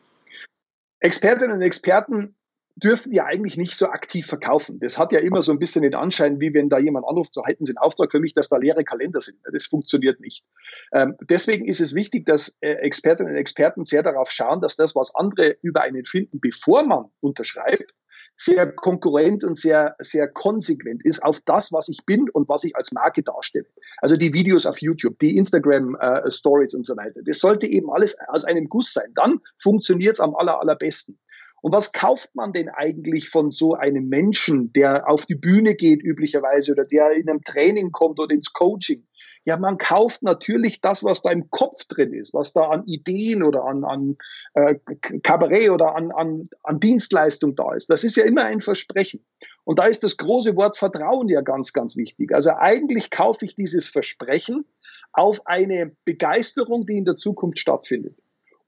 Expertinnen 1.00 1.56
und 1.56 1.62
Experten 1.62 2.34
dürfen 2.76 3.12
ja 3.12 3.26
eigentlich 3.26 3.56
nicht 3.56 3.76
so 3.76 3.88
aktiv 3.88 4.26
verkaufen. 4.26 4.80
Das 4.80 4.98
hat 4.98 5.12
ja 5.12 5.20
immer 5.20 5.42
so 5.42 5.52
ein 5.52 5.58
bisschen 5.58 5.82
den 5.82 5.94
Anschein, 5.94 6.40
wie 6.40 6.54
wenn 6.54 6.68
da 6.68 6.78
jemand 6.78 7.06
anruft, 7.06 7.34
so 7.34 7.44
hätten 7.44 7.66
Sie 7.66 7.72
einen 7.72 7.78
Auftrag 7.78 8.10
für 8.10 8.20
mich, 8.20 8.32
dass 8.34 8.48
da 8.48 8.56
leere 8.56 8.84
Kalender 8.84 9.20
sind. 9.20 9.38
Das 9.52 9.66
funktioniert 9.66 10.20
nicht. 10.20 10.44
Ähm, 10.92 11.16
deswegen 11.28 11.66
ist 11.66 11.80
es 11.80 11.94
wichtig, 11.94 12.26
dass 12.26 12.56
äh, 12.60 12.72
Expertinnen 12.74 13.32
und 13.32 13.38
Experten 13.38 13.84
sehr 13.84 14.02
darauf 14.02 14.30
schauen, 14.30 14.60
dass 14.60 14.76
das, 14.76 14.94
was 14.94 15.14
andere 15.14 15.56
über 15.62 15.82
einen 15.82 16.04
finden, 16.04 16.40
bevor 16.40 16.84
man 16.84 17.06
unterschreibt, 17.20 17.92
sehr 18.36 18.72
konkurrent 18.72 19.44
und 19.44 19.56
sehr, 19.56 19.96
sehr 19.98 20.28
konsequent 20.28 21.04
ist 21.04 21.22
auf 21.22 21.40
das, 21.44 21.72
was 21.72 21.88
ich 21.88 22.04
bin 22.06 22.28
und 22.30 22.48
was 22.48 22.64
ich 22.64 22.74
als 22.76 22.92
Marke 22.92 23.22
darstelle. 23.22 23.66
Also 23.98 24.16
die 24.16 24.32
Videos 24.32 24.66
auf 24.66 24.80
YouTube, 24.80 25.18
die 25.18 25.36
Instagram 25.36 25.96
äh, 26.00 26.30
Stories 26.30 26.74
und 26.74 26.86
so 26.86 26.96
weiter. 26.96 27.20
Das 27.24 27.38
sollte 27.38 27.66
eben 27.66 27.90
alles 27.90 28.16
aus 28.28 28.44
einem 28.44 28.68
Guss 28.68 28.92
sein. 28.92 29.12
Dann 29.14 29.40
funktioniert 29.58 30.14
es 30.14 30.20
am 30.20 30.34
aller, 30.34 30.60
allerbesten. 30.60 31.18
Und 31.62 31.72
was 31.72 31.92
kauft 31.92 32.34
man 32.34 32.52
denn 32.52 32.68
eigentlich 32.70 33.28
von 33.28 33.50
so 33.50 33.74
einem 33.74 34.08
Menschen, 34.08 34.72
der 34.72 35.08
auf 35.08 35.26
die 35.26 35.34
Bühne 35.34 35.74
geht 35.74 36.02
üblicherweise 36.02 36.72
oder 36.72 36.84
der 36.84 37.12
in 37.12 37.28
einem 37.28 37.42
Training 37.42 37.92
kommt 37.92 38.18
oder 38.18 38.34
ins 38.34 38.52
Coaching? 38.52 39.06
Ja, 39.46 39.56
man 39.56 39.78
kauft 39.78 40.22
natürlich 40.22 40.80
das, 40.82 41.02
was 41.02 41.22
da 41.22 41.30
im 41.30 41.50
Kopf 41.50 41.86
drin 41.86 42.12
ist, 42.12 42.34
was 42.34 42.52
da 42.52 42.68
an 42.68 42.84
Ideen 42.86 43.42
oder 43.42 43.64
an, 43.64 43.84
an 43.84 44.16
äh, 44.54 44.74
Kabarett 45.22 45.70
oder 45.70 45.94
an, 45.96 46.12
an, 46.12 46.48
an 46.62 46.78
Dienstleistung 46.78 47.56
da 47.56 47.74
ist. 47.74 47.88
Das 47.88 48.04
ist 48.04 48.16
ja 48.16 48.24
immer 48.24 48.44
ein 48.44 48.60
Versprechen. 48.60 49.24
Und 49.64 49.78
da 49.78 49.86
ist 49.86 50.02
das 50.02 50.18
große 50.18 50.56
Wort 50.56 50.76
Vertrauen 50.76 51.28
ja 51.28 51.40
ganz, 51.40 51.72
ganz 51.72 51.96
wichtig. 51.96 52.34
Also 52.34 52.50
eigentlich 52.58 53.10
kaufe 53.10 53.46
ich 53.46 53.54
dieses 53.54 53.88
Versprechen 53.88 54.66
auf 55.12 55.46
eine 55.46 55.96
Begeisterung, 56.04 56.86
die 56.86 56.98
in 56.98 57.04
der 57.06 57.16
Zukunft 57.16 57.58
stattfindet. 57.58 58.16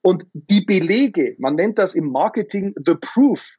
Und 0.00 0.26
die 0.33 0.62
Belege, 0.62 1.37
man 1.38 1.55
nennt 1.55 1.79
das 1.79 1.95
im 1.95 2.11
Marketing 2.11 2.75
the 2.85 2.95
proof, 3.00 3.57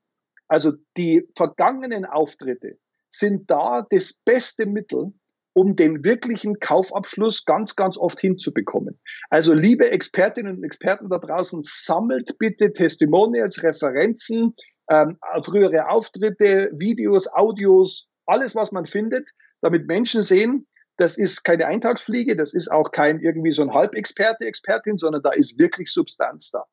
also 0.47 0.73
die 0.97 1.27
vergangenen 1.35 2.05
Auftritte 2.05 2.77
sind 3.09 3.49
da 3.49 3.85
das 3.89 4.13
beste 4.13 4.65
Mittel, 4.65 5.13
um 5.53 5.75
den 5.75 6.03
wirklichen 6.03 6.59
Kaufabschluss 6.59 7.45
ganz, 7.45 7.75
ganz 7.75 7.97
oft 7.97 8.19
hinzubekommen. 8.19 8.99
Also 9.29 9.53
liebe 9.53 9.91
Expertinnen 9.91 10.57
und 10.57 10.63
Experten 10.63 11.09
da 11.09 11.19
draußen, 11.19 11.61
sammelt 11.63 12.37
bitte 12.39 12.73
Testimonials, 12.73 13.61
Referenzen, 13.61 14.55
ähm, 14.89 15.17
frühere 15.43 15.89
Auftritte, 15.89 16.71
Videos, 16.73 17.31
Audios, 17.31 18.07
alles, 18.25 18.55
was 18.55 18.71
man 18.71 18.85
findet, 18.85 19.29
damit 19.61 19.87
Menschen 19.87 20.23
sehen, 20.23 20.67
das 20.97 21.17
ist 21.17 21.43
keine 21.43 21.65
Eintagsfliege, 21.67 22.35
das 22.35 22.53
ist 22.53 22.71
auch 22.71 22.91
kein 22.91 23.19
irgendwie 23.19 23.51
so 23.51 23.63
ein 23.63 23.73
Halbexperte, 23.73 24.45
Expertin, 24.45 24.97
sondern 24.97 25.23
da 25.23 25.31
ist 25.31 25.57
wirklich 25.57 25.91
Substanz 25.91 26.51
da. 26.51 26.63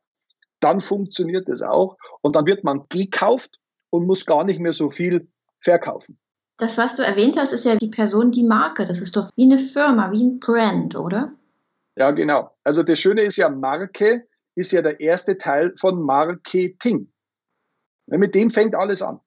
Dann 0.61 0.81
funktioniert 0.81 1.49
es 1.49 1.63
auch 1.63 1.97
und 2.21 2.37
dann 2.37 2.47
wird 2.47 2.65
man 2.65 2.87
gekauft 2.91 3.59
und 3.89 4.07
muss 4.07 4.27
gar 4.27 4.45
nicht 4.45 4.61
mehr 4.61 4.75
so 4.75 4.91
viel 4.91 5.29
verkaufen. 5.61 6.19
Das, 6.61 6.77
was 6.77 6.95
du 6.95 7.03
erwähnt 7.03 7.39
hast, 7.39 7.53
ist 7.53 7.65
ja 7.65 7.77
die 7.77 7.89
Person, 7.89 8.31
die 8.31 8.45
Marke. 8.45 8.85
Das 8.85 9.01
ist 9.01 9.17
doch 9.17 9.31
wie 9.37 9.45
eine 9.45 9.59
Firma, 9.59 10.13
wie 10.13 10.23
ein 10.23 10.41
Brand, 10.41 10.95
oder? 10.95 11.33
Ja, 11.97 12.11
genau. 12.11 12.51
Also 12.65 12.83
das 12.83 12.99
Schöne 12.99 13.23
ist 13.23 13.37
ja, 13.37 13.49
Marke 13.49 14.27
ist 14.55 14.73
ja 14.73 14.83
der 14.83 15.01
erste 15.01 15.39
Teil 15.39 15.75
von 15.77 16.03
Marketing. 16.03 17.11
Mit 18.07 18.35
dem 18.35 18.51
fängt 18.51 18.75
alles 18.75 19.01
an. 19.01 19.21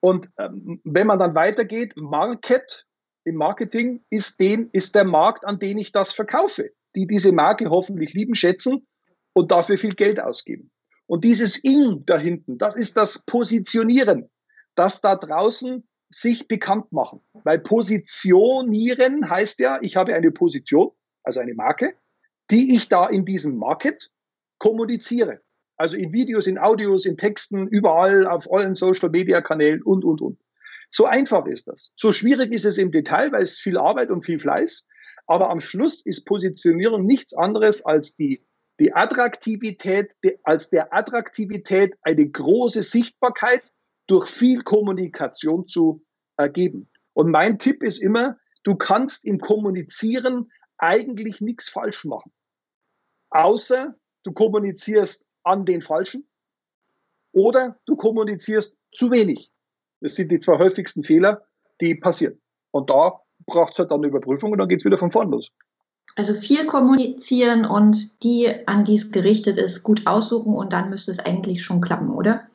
Und 0.00 0.28
ähm, 0.38 0.80
wenn 0.84 1.06
man 1.06 1.18
dann 1.18 1.34
weitergeht, 1.34 1.94
Market 1.96 2.86
im 3.24 3.36
Marketing 3.36 4.04
ist, 4.10 4.38
den, 4.38 4.68
ist 4.72 4.94
der 4.94 5.04
Markt, 5.04 5.46
an 5.46 5.58
den 5.58 5.78
ich 5.78 5.92
das 5.92 6.12
verkaufe, 6.12 6.70
die 6.94 7.06
diese 7.06 7.32
Marke 7.32 7.70
hoffentlich 7.70 8.12
lieben, 8.12 8.34
schätzen 8.34 8.86
und 9.32 9.50
dafür 9.50 9.78
viel 9.78 9.94
Geld 9.94 10.20
ausgeben. 10.20 10.70
Und 11.06 11.24
dieses 11.24 11.56
In 11.56 12.04
da 12.04 12.18
hinten, 12.18 12.58
das 12.58 12.76
ist 12.76 12.96
das 12.96 13.24
Positionieren, 13.24 14.30
das 14.74 15.00
da 15.00 15.16
draußen 15.16 15.88
sich 16.10 16.48
bekannt 16.48 16.92
machen. 16.92 17.20
Weil 17.44 17.58
positionieren 17.58 19.28
heißt 19.28 19.58
ja, 19.58 19.78
ich 19.82 19.96
habe 19.96 20.14
eine 20.14 20.30
Position, 20.30 20.90
also 21.22 21.40
eine 21.40 21.54
Marke, 21.54 21.94
die 22.50 22.74
ich 22.74 22.88
da 22.88 23.06
in 23.06 23.24
diesem 23.24 23.56
Market 23.56 24.10
kommuniziere. 24.58 25.40
Also 25.76 25.96
in 25.96 26.12
Videos, 26.12 26.46
in 26.46 26.58
Audios, 26.58 27.06
in 27.06 27.16
Texten, 27.16 27.68
überall, 27.68 28.26
auf 28.26 28.50
allen 28.52 28.74
Social 28.74 29.10
Media 29.10 29.40
Kanälen 29.40 29.82
und, 29.82 30.04
und, 30.04 30.20
und. 30.20 30.40
So 30.90 31.04
einfach 31.04 31.46
ist 31.46 31.68
das. 31.68 31.92
So 31.96 32.12
schwierig 32.12 32.52
ist 32.52 32.64
es 32.64 32.78
im 32.78 32.90
Detail, 32.90 33.30
weil 33.32 33.42
es 33.42 33.60
viel 33.60 33.78
Arbeit 33.78 34.10
und 34.10 34.24
viel 34.24 34.40
Fleiß. 34.40 34.86
Aber 35.26 35.50
am 35.50 35.60
Schluss 35.60 36.04
ist 36.04 36.24
Positionierung 36.24 37.04
nichts 37.04 37.34
anderes 37.34 37.84
als 37.84 38.16
die, 38.16 38.42
die 38.80 38.94
Attraktivität, 38.94 40.12
die, 40.24 40.38
als 40.42 40.70
der 40.70 40.94
Attraktivität 40.94 41.94
eine 42.02 42.26
große 42.28 42.82
Sichtbarkeit 42.82 43.62
durch 44.08 44.28
viel 44.28 44.62
Kommunikation 44.62 45.68
zu 45.68 46.02
ergeben. 46.36 46.90
Und 47.12 47.30
mein 47.30 47.58
Tipp 47.58 47.82
ist 47.82 47.98
immer, 47.98 48.36
du 48.64 48.74
kannst 48.74 49.24
im 49.24 49.38
Kommunizieren 49.38 50.50
eigentlich 50.78 51.40
nichts 51.40 51.68
falsch 51.68 52.04
machen. 52.04 52.32
Außer 53.30 53.94
du 54.24 54.32
kommunizierst 54.32 55.26
an 55.42 55.64
den 55.64 55.82
Falschen 55.82 56.26
oder 57.32 57.78
du 57.86 57.96
kommunizierst 57.96 58.76
zu 58.92 59.10
wenig. 59.10 59.52
Das 60.00 60.14
sind 60.14 60.30
die 60.32 60.38
zwei 60.38 60.58
häufigsten 60.58 61.02
Fehler, 61.02 61.42
die 61.80 61.94
passieren. 61.94 62.40
Und 62.70 62.90
da 62.90 63.20
braucht 63.46 63.72
es 63.72 63.78
halt 63.78 63.90
dann 63.90 64.00
eine 64.00 64.08
Überprüfung 64.08 64.52
und 64.52 64.58
dann 64.58 64.68
geht 64.68 64.80
es 64.80 64.84
wieder 64.84 64.98
von 64.98 65.10
vorn 65.10 65.30
los. 65.30 65.50
Also 66.16 66.34
viel 66.34 66.66
kommunizieren 66.66 67.64
und 67.64 68.22
die, 68.22 68.48
an 68.66 68.84
die 68.84 68.94
es 68.94 69.12
gerichtet 69.12 69.56
ist, 69.56 69.82
gut 69.82 70.06
aussuchen 70.06 70.54
und 70.54 70.72
dann 70.72 70.90
müsste 70.90 71.10
es 71.10 71.18
eigentlich 71.18 71.62
schon 71.62 71.80
klappen, 71.80 72.10
oder? 72.10 72.48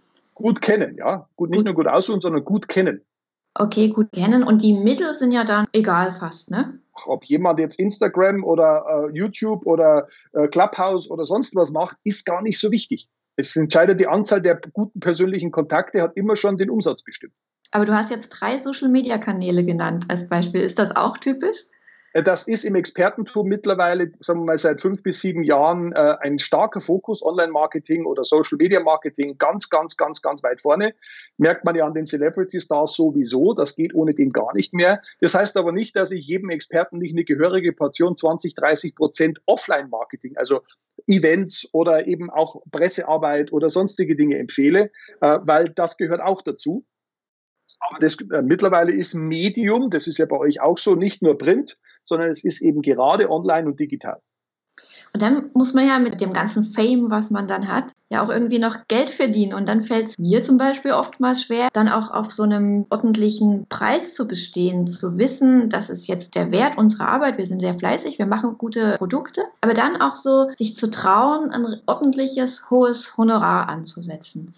Gut 0.43 0.59
kennen, 0.59 0.97
ja. 0.97 1.29
Gut, 1.38 1.51
nicht 1.51 1.59
gut. 1.59 1.67
nur 1.67 1.75
gut 1.75 1.88
aussuchen, 1.88 2.19
sondern 2.19 2.43
gut 2.43 2.67
kennen. 2.67 3.00
Okay, 3.53 3.88
gut 3.88 4.12
kennen. 4.12 4.43
Und 4.43 4.62
die 4.62 4.73
Mittel 4.73 5.13
sind 5.13 5.31
ja 5.31 5.45
dann 5.45 5.67
egal 5.71 6.12
fast, 6.12 6.51
ne? 6.51 6.79
Ob 7.05 7.23
jemand 7.23 7.59
jetzt 7.59 7.79
Instagram 7.79 8.43
oder 8.43 8.83
äh, 9.13 9.17
YouTube 9.17 9.65
oder 9.65 10.09
äh, 10.33 10.50
Clubhouse 10.50 11.09
oder 11.09 11.23
sonst 11.23 11.55
was 11.55 11.71
macht, 11.71 11.95
ist 12.03 12.25
gar 12.25 12.41
nicht 12.41 12.59
so 12.59 12.71
wichtig. 12.71 13.07
Es 13.38 13.55
entscheidet 13.55 14.01
die 14.01 14.07
Anzahl 14.07 14.41
der 14.41 14.59
guten 14.73 15.00
persönlichen 15.00 15.51
Kontakte, 15.51 16.01
hat 16.01 16.17
immer 16.17 16.35
schon 16.35 16.57
den 16.57 16.69
Umsatz 16.69 17.03
bestimmt. 17.03 17.33
Aber 17.71 17.85
du 17.85 17.95
hast 17.95 18.12
jetzt 18.12 18.27
drei 18.27 18.57
Social-Media-Kanäle 18.57 19.63
genannt 19.63 20.07
als 20.09 20.27
Beispiel. 20.27 20.59
Ist 20.59 20.77
das 20.77 20.93
auch 20.93 21.17
typisch? 21.17 21.63
Äh, 22.13 22.24
das 22.24 22.48
ist 22.48 22.63
im 22.63 22.75
Expertentum 22.75 23.48
mittlerweile, 23.48 24.12
sagen 24.20 24.41
wir 24.41 24.46
mal, 24.46 24.58
seit 24.58 24.82
fünf 24.82 25.03
bis 25.03 25.20
sieben 25.20 25.43
Jahren 25.43 25.91
äh, 25.91 26.15
ein 26.22 26.39
starker 26.39 26.79
Fokus. 26.82 27.24
Online-Marketing 27.24 28.05
oder 28.05 28.24
Social-Media-Marketing 28.24 29.38
ganz, 29.38 29.70
ganz, 29.70 29.98
ganz, 29.98 30.22
ganz 30.22 30.43
weit 30.43 30.62
vorne. 30.62 30.93
Merkt 31.38 31.65
man 31.65 31.75
ja 31.75 31.86
an 31.86 31.93
den 31.93 32.05
Celebrity-Stars 32.05 32.96
sowieso. 32.96 33.53
Das 33.53 33.75
geht 33.75 33.93
ohne 33.93 34.13
den 34.13 34.32
gar 34.32 34.53
nicht 34.53 34.74
mehr. 34.74 35.01
Das 35.20 35.34
heißt 35.34 35.58
aber 35.58 35.72
nicht, 35.72 35.96
dass 35.98 36.12
ich 36.12 36.25
jedem 36.27 36.50
Experten 36.50 37.00
nicht 37.00 37.13
eine 37.13 37.25
gehörige 37.25 37.74
Portion 37.74 38.15
20, 38.15 38.55
30 38.55 38.96
Prozent 38.96 39.41
Offline-Marketing, 39.46 40.38
also 40.38 40.62
Events 41.08 41.67
oder 41.72 42.08
eben 42.08 42.29
auch 42.29 42.62
Pressearbeit 42.72 43.51
oder 43.51 43.70
sonstige 43.70 44.15
Dinge 44.15 44.38
empfehle, 44.38 44.91
äh, 45.22 45.39
weil 45.41 45.70
das 45.70 45.98
gehört 45.98 46.22
auch 46.22 46.41
dazu. 46.41 46.86
Aber 47.79 47.99
das, 47.99 48.17
äh, 48.31 48.41
mittlerweile 48.41 48.93
ist 48.93 49.13
Medium, 49.13 49.89
das 49.89 50.07
ist 50.07 50.17
ja 50.17 50.25
bei 50.25 50.37
euch 50.37 50.61
auch 50.61 50.77
so, 50.77 50.95
nicht 50.95 51.21
nur 51.21 51.37
Print, 51.37 51.77
sondern 52.03 52.29
es 52.29 52.43
ist 52.43 52.61
eben 52.61 52.81
gerade 52.81 53.29
online 53.29 53.67
und 53.67 53.79
digital. 53.79 54.21
Und 55.13 55.21
dann 55.21 55.51
muss 55.53 55.75
man 55.75 55.87
ja 55.87 55.99
mit 55.99 56.21
dem 56.21 56.33
ganzen 56.33 56.63
Fame, 56.63 57.11
was 57.11 57.29
man 57.29 57.47
dann 57.47 57.67
hat, 57.67 57.91
ja 58.09 58.23
auch 58.25 58.29
irgendwie 58.29 58.57
noch 58.57 58.87
Geld 58.87 59.11
verdienen. 59.11 59.53
Und 59.53 59.69
dann 59.69 59.83
fällt 59.83 60.07
es 60.07 60.17
mir 60.17 60.43
zum 60.43 60.57
Beispiel 60.57 60.91
oftmals 60.91 61.43
schwer, 61.43 61.69
dann 61.71 61.87
auch 61.87 62.09
auf 62.09 62.31
so 62.31 62.41
einem 62.41 62.87
ordentlichen 62.89 63.67
Preis 63.69 64.15
zu 64.15 64.27
bestehen, 64.27 64.87
zu 64.87 65.19
wissen, 65.19 65.69
das 65.69 65.91
ist 65.91 66.07
jetzt 66.07 66.33
der 66.33 66.51
Wert 66.51 66.77
unserer 66.77 67.09
Arbeit, 67.09 67.37
wir 67.37 67.45
sind 67.45 67.59
sehr 67.59 67.75
fleißig, 67.75 68.17
wir 68.17 68.25
machen 68.25 68.57
gute 68.57 68.95
Produkte, 68.97 69.43
aber 69.61 69.75
dann 69.75 69.97
auch 70.01 70.15
so 70.15 70.49
sich 70.55 70.75
zu 70.75 70.89
trauen, 70.89 71.51
ein 71.51 71.65
ordentliches, 71.85 72.71
hohes 72.71 73.15
Honorar 73.15 73.69
anzusetzen. 73.69 74.55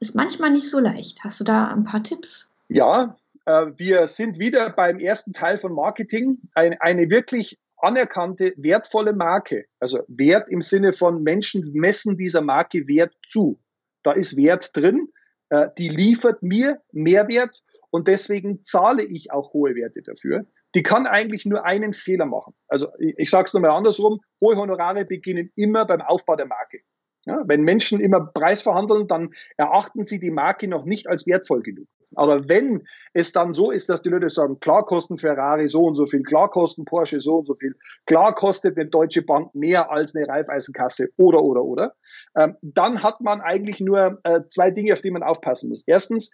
Ist 0.00 0.14
manchmal 0.14 0.50
nicht 0.50 0.70
so 0.70 0.78
leicht. 0.78 1.22
Hast 1.24 1.40
du 1.40 1.44
da 1.44 1.66
ein 1.66 1.84
paar 1.84 2.02
Tipps? 2.02 2.50
Ja, 2.68 3.16
äh, 3.46 3.66
wir 3.76 4.06
sind 4.08 4.38
wieder 4.38 4.70
beim 4.70 4.98
ersten 4.98 5.32
Teil 5.32 5.58
von 5.58 5.72
Marketing. 5.72 6.38
eine 6.54 7.10
wirklich 7.10 7.58
anerkannte, 7.78 8.54
wertvolle 8.56 9.14
Marke, 9.14 9.64
also 9.80 10.00
Wert 10.08 10.50
im 10.50 10.60
Sinne 10.60 10.92
von 10.92 11.22
Menschen 11.22 11.72
messen 11.72 12.16
dieser 12.16 12.42
Marke 12.42 12.86
Wert 12.88 13.14
zu. 13.26 13.60
Da 14.02 14.12
ist 14.12 14.36
Wert 14.36 14.76
drin, 14.76 15.08
äh, 15.50 15.68
die 15.78 15.88
liefert 15.88 16.42
mir 16.42 16.80
Mehrwert 16.92 17.62
und 17.90 18.08
deswegen 18.08 18.64
zahle 18.64 19.04
ich 19.04 19.32
auch 19.32 19.52
hohe 19.54 19.74
Werte 19.74 20.02
dafür. 20.02 20.46
Die 20.74 20.82
kann 20.82 21.06
eigentlich 21.06 21.46
nur 21.46 21.64
einen 21.64 21.94
Fehler 21.94 22.26
machen. 22.26 22.54
Also 22.68 22.88
ich, 22.98 23.14
ich 23.16 23.30
sage 23.30 23.46
es 23.46 23.54
nochmal 23.54 23.70
andersrum, 23.70 24.20
hohe 24.42 24.56
Honorare 24.56 25.04
beginnen 25.04 25.50
immer 25.56 25.86
beim 25.86 26.02
Aufbau 26.02 26.36
der 26.36 26.46
Marke. 26.46 26.80
Ja, 27.24 27.42
wenn 27.46 27.62
Menschen 27.62 28.00
immer 28.00 28.30
Preis 28.32 28.62
verhandeln, 28.62 29.06
dann 29.06 29.34
erachten 29.56 30.06
sie 30.06 30.18
die 30.18 30.30
Marke 30.30 30.68
noch 30.68 30.84
nicht 30.84 31.08
als 31.08 31.26
wertvoll 31.26 31.62
genug. 31.62 31.86
Aber 32.14 32.48
wenn 32.48 32.86
es 33.12 33.32
dann 33.32 33.54
so 33.54 33.70
ist, 33.70 33.88
dass 33.88 34.02
die 34.02 34.08
Leute 34.08 34.30
sagen, 34.30 34.60
klar 34.60 34.84
kosten 34.84 35.16
Ferrari 35.16 35.68
so 35.68 35.84
und 35.84 35.96
so 35.96 36.06
viel, 36.06 36.22
klar 36.22 36.50
kosten 36.50 36.84
Porsche 36.84 37.20
so 37.20 37.36
und 37.36 37.46
so 37.46 37.54
viel, 37.54 37.74
klar 38.06 38.34
kostet 38.34 38.76
eine 38.76 38.88
Deutsche 38.88 39.22
Bank 39.22 39.54
mehr 39.54 39.90
als 39.90 40.14
eine 40.14 40.28
Raiffeisenkasse 40.28 41.08
oder, 41.16 41.42
oder, 41.42 41.64
oder, 41.64 41.94
ähm, 42.36 42.56
dann 42.62 43.02
hat 43.02 43.20
man 43.20 43.40
eigentlich 43.40 43.80
nur 43.80 44.20
äh, 44.24 44.40
zwei 44.50 44.70
Dinge, 44.70 44.92
auf 44.92 45.02
die 45.02 45.10
man 45.10 45.22
aufpassen 45.22 45.68
muss. 45.68 45.84
Erstens, 45.86 46.32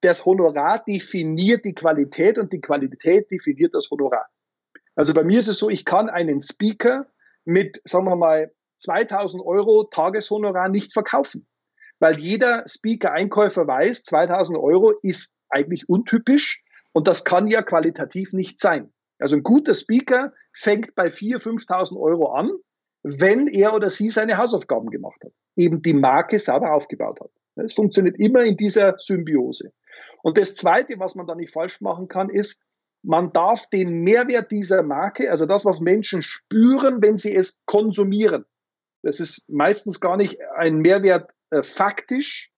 das 0.00 0.24
Honorar 0.24 0.82
definiert 0.84 1.64
die 1.64 1.74
Qualität 1.74 2.38
und 2.38 2.52
die 2.52 2.60
Qualität 2.60 3.30
definiert 3.30 3.74
das 3.74 3.88
Honorar. 3.90 4.26
Also 4.94 5.14
bei 5.14 5.24
mir 5.24 5.38
ist 5.38 5.48
es 5.48 5.58
so, 5.58 5.70
ich 5.70 5.84
kann 5.84 6.08
einen 6.08 6.42
Speaker 6.42 7.06
mit, 7.44 7.80
sagen 7.84 8.06
wir 8.06 8.16
mal, 8.16 8.52
2000 8.80 9.42
Euro 9.44 9.84
Tageshonorar 9.84 10.68
nicht 10.68 10.92
verkaufen. 10.92 11.46
Weil 12.02 12.18
jeder 12.18 12.64
Speaker-Einkäufer 12.66 13.68
weiß, 13.68 14.02
2000 14.02 14.58
Euro 14.58 14.90
ist 15.02 15.36
eigentlich 15.48 15.88
untypisch 15.88 16.64
und 16.90 17.06
das 17.06 17.22
kann 17.22 17.46
ja 17.46 17.62
qualitativ 17.62 18.32
nicht 18.32 18.58
sein. 18.58 18.92
Also 19.20 19.36
ein 19.36 19.44
guter 19.44 19.72
Speaker 19.72 20.32
fängt 20.52 20.96
bei 20.96 21.06
4.000, 21.06 21.64
5.000 21.68 22.00
Euro 22.00 22.32
an, 22.32 22.50
wenn 23.04 23.46
er 23.46 23.72
oder 23.76 23.88
sie 23.88 24.10
seine 24.10 24.36
Hausaufgaben 24.36 24.90
gemacht 24.90 25.22
hat, 25.22 25.30
eben 25.54 25.80
die 25.80 25.94
Marke 25.94 26.40
sauber 26.40 26.72
aufgebaut 26.74 27.20
hat. 27.20 27.30
Es 27.54 27.74
funktioniert 27.74 28.18
immer 28.18 28.42
in 28.42 28.56
dieser 28.56 28.96
Symbiose. 28.98 29.72
Und 30.24 30.38
das 30.38 30.56
Zweite, 30.56 30.98
was 30.98 31.14
man 31.14 31.28
da 31.28 31.36
nicht 31.36 31.52
falsch 31.52 31.80
machen 31.80 32.08
kann, 32.08 32.30
ist, 32.30 32.60
man 33.04 33.32
darf 33.32 33.68
den 33.68 34.02
Mehrwert 34.02 34.50
dieser 34.50 34.82
Marke, 34.82 35.30
also 35.30 35.46
das, 35.46 35.64
was 35.64 35.80
Menschen 35.80 36.22
spüren, 36.22 37.00
wenn 37.00 37.16
sie 37.16 37.32
es 37.32 37.60
konsumieren, 37.64 38.44
das 39.04 39.20
ist 39.20 39.48
meistens 39.48 40.00
gar 40.00 40.16
nicht 40.16 40.40
ein 40.56 40.78
Mehrwert 40.78 41.30
äh, 41.52 41.62
faktisch 41.62 42.50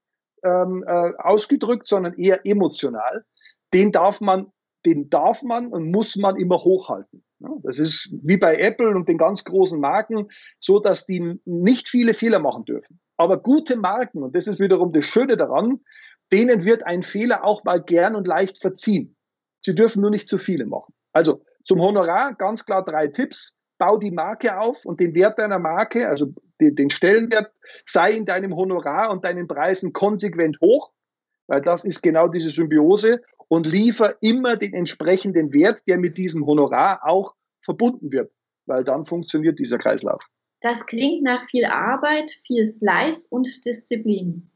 ähm, 0.45 0.85
äh, 0.87 1.13
ausgedrückt, 1.19 1.87
sondern 1.87 2.15
eher 2.15 2.47
emotional. 2.47 3.25
Den 3.73 3.93
darf 3.93 4.21
man, 4.21 4.53
den 4.87 5.11
darf 5.11 5.43
man 5.43 5.67
und 5.69 5.91
muss 5.91 6.17
man 6.17 6.37
immer 6.37 6.59
hochhalten. 6.59 7.25
Ja, 7.41 7.51
das 7.63 7.79
ist 7.79 8.15
wie 8.23 8.37
bei 8.37 8.57
Apple 8.57 8.89
und 8.95 9.09
den 9.09 9.19
ganz 9.19 9.45
großen 9.45 9.81
Marken, 9.81 10.29
so 10.61 10.79
dass 10.79 11.07
die 11.07 11.41
nicht 11.45 11.89
viele 11.89 12.15
Fehler 12.15 12.39
machen 12.39 12.65
dürfen. 12.65 13.01
Aber 13.17 13.43
gute 13.43 13.77
Marken, 13.77 14.23
und 14.23 14.35
das 14.35 14.47
ist 14.47 14.61
wiederum 14.61 14.93
das 14.93 15.05
Schöne 15.05 15.37
daran, 15.37 15.81
denen 16.33 16.65
wird 16.65 16.87
ein 16.87 17.03
Fehler 17.03 17.45
auch 17.45 17.65
mal 17.65 17.83
gern 17.83 18.15
und 18.15 18.27
leicht 18.27 18.61
verziehen. 18.61 19.17
Sie 19.61 19.75
dürfen 19.75 20.03
nur 20.03 20.11
nicht 20.11 20.29
zu 20.29 20.39
viele 20.39 20.67
machen. 20.67 20.95
Also 21.13 21.43
Zum 21.65 21.81
Honorar 21.81 22.35
ganz 22.35 22.65
klar 22.65 22.85
drei 22.85 23.09
Tipps. 23.09 23.57
Bau 23.79 23.97
die 23.97 24.13
Marke 24.13 24.59
auf 24.59 24.85
und 24.85 25.01
den 25.01 25.15
Wert 25.15 25.39
deiner 25.39 25.59
Marke, 25.59 26.09
also 26.09 26.33
den 26.61 26.91
Stellenwert, 26.91 27.53
sei 27.85 28.13
in 28.13 28.25
deinem 28.25 28.55
Honorar 28.57 29.11
und 29.11 29.25
deinen 29.25 29.49
Preisen 29.49 29.93
konsequent 29.93 30.61
hoch, 30.61 30.93
weil 31.47 31.61
das 31.61 31.85
ist 31.85 32.03
genau 32.03 32.29
diese 32.29 32.51
Symbiose 32.51 33.23
und 33.49 33.67
liefer 33.67 34.17
immer 34.21 34.57
den 34.57 34.73
entsprechenden 34.73 35.53
Wert, 35.53 35.83
der 35.87 35.99
mit 35.99 36.17
diesem 36.19 36.47
Honorar 36.47 37.01
auch 37.05 37.35
verbunden 37.61 38.13
wird, 38.13 38.33
weil 38.67 38.85
dann 38.85 39.05
funktioniert 39.05 39.59
dieser 39.59 39.79
Kreislauf. 39.79 40.23
Das 40.61 40.87
klingt 40.87 41.23
nach 41.23 41.47
viel 41.51 41.67
Arbeit, 41.67 42.31
viel 42.47 42.75
Fleiß 42.79 43.27
und 43.27 43.65
Disziplin. 43.65 44.51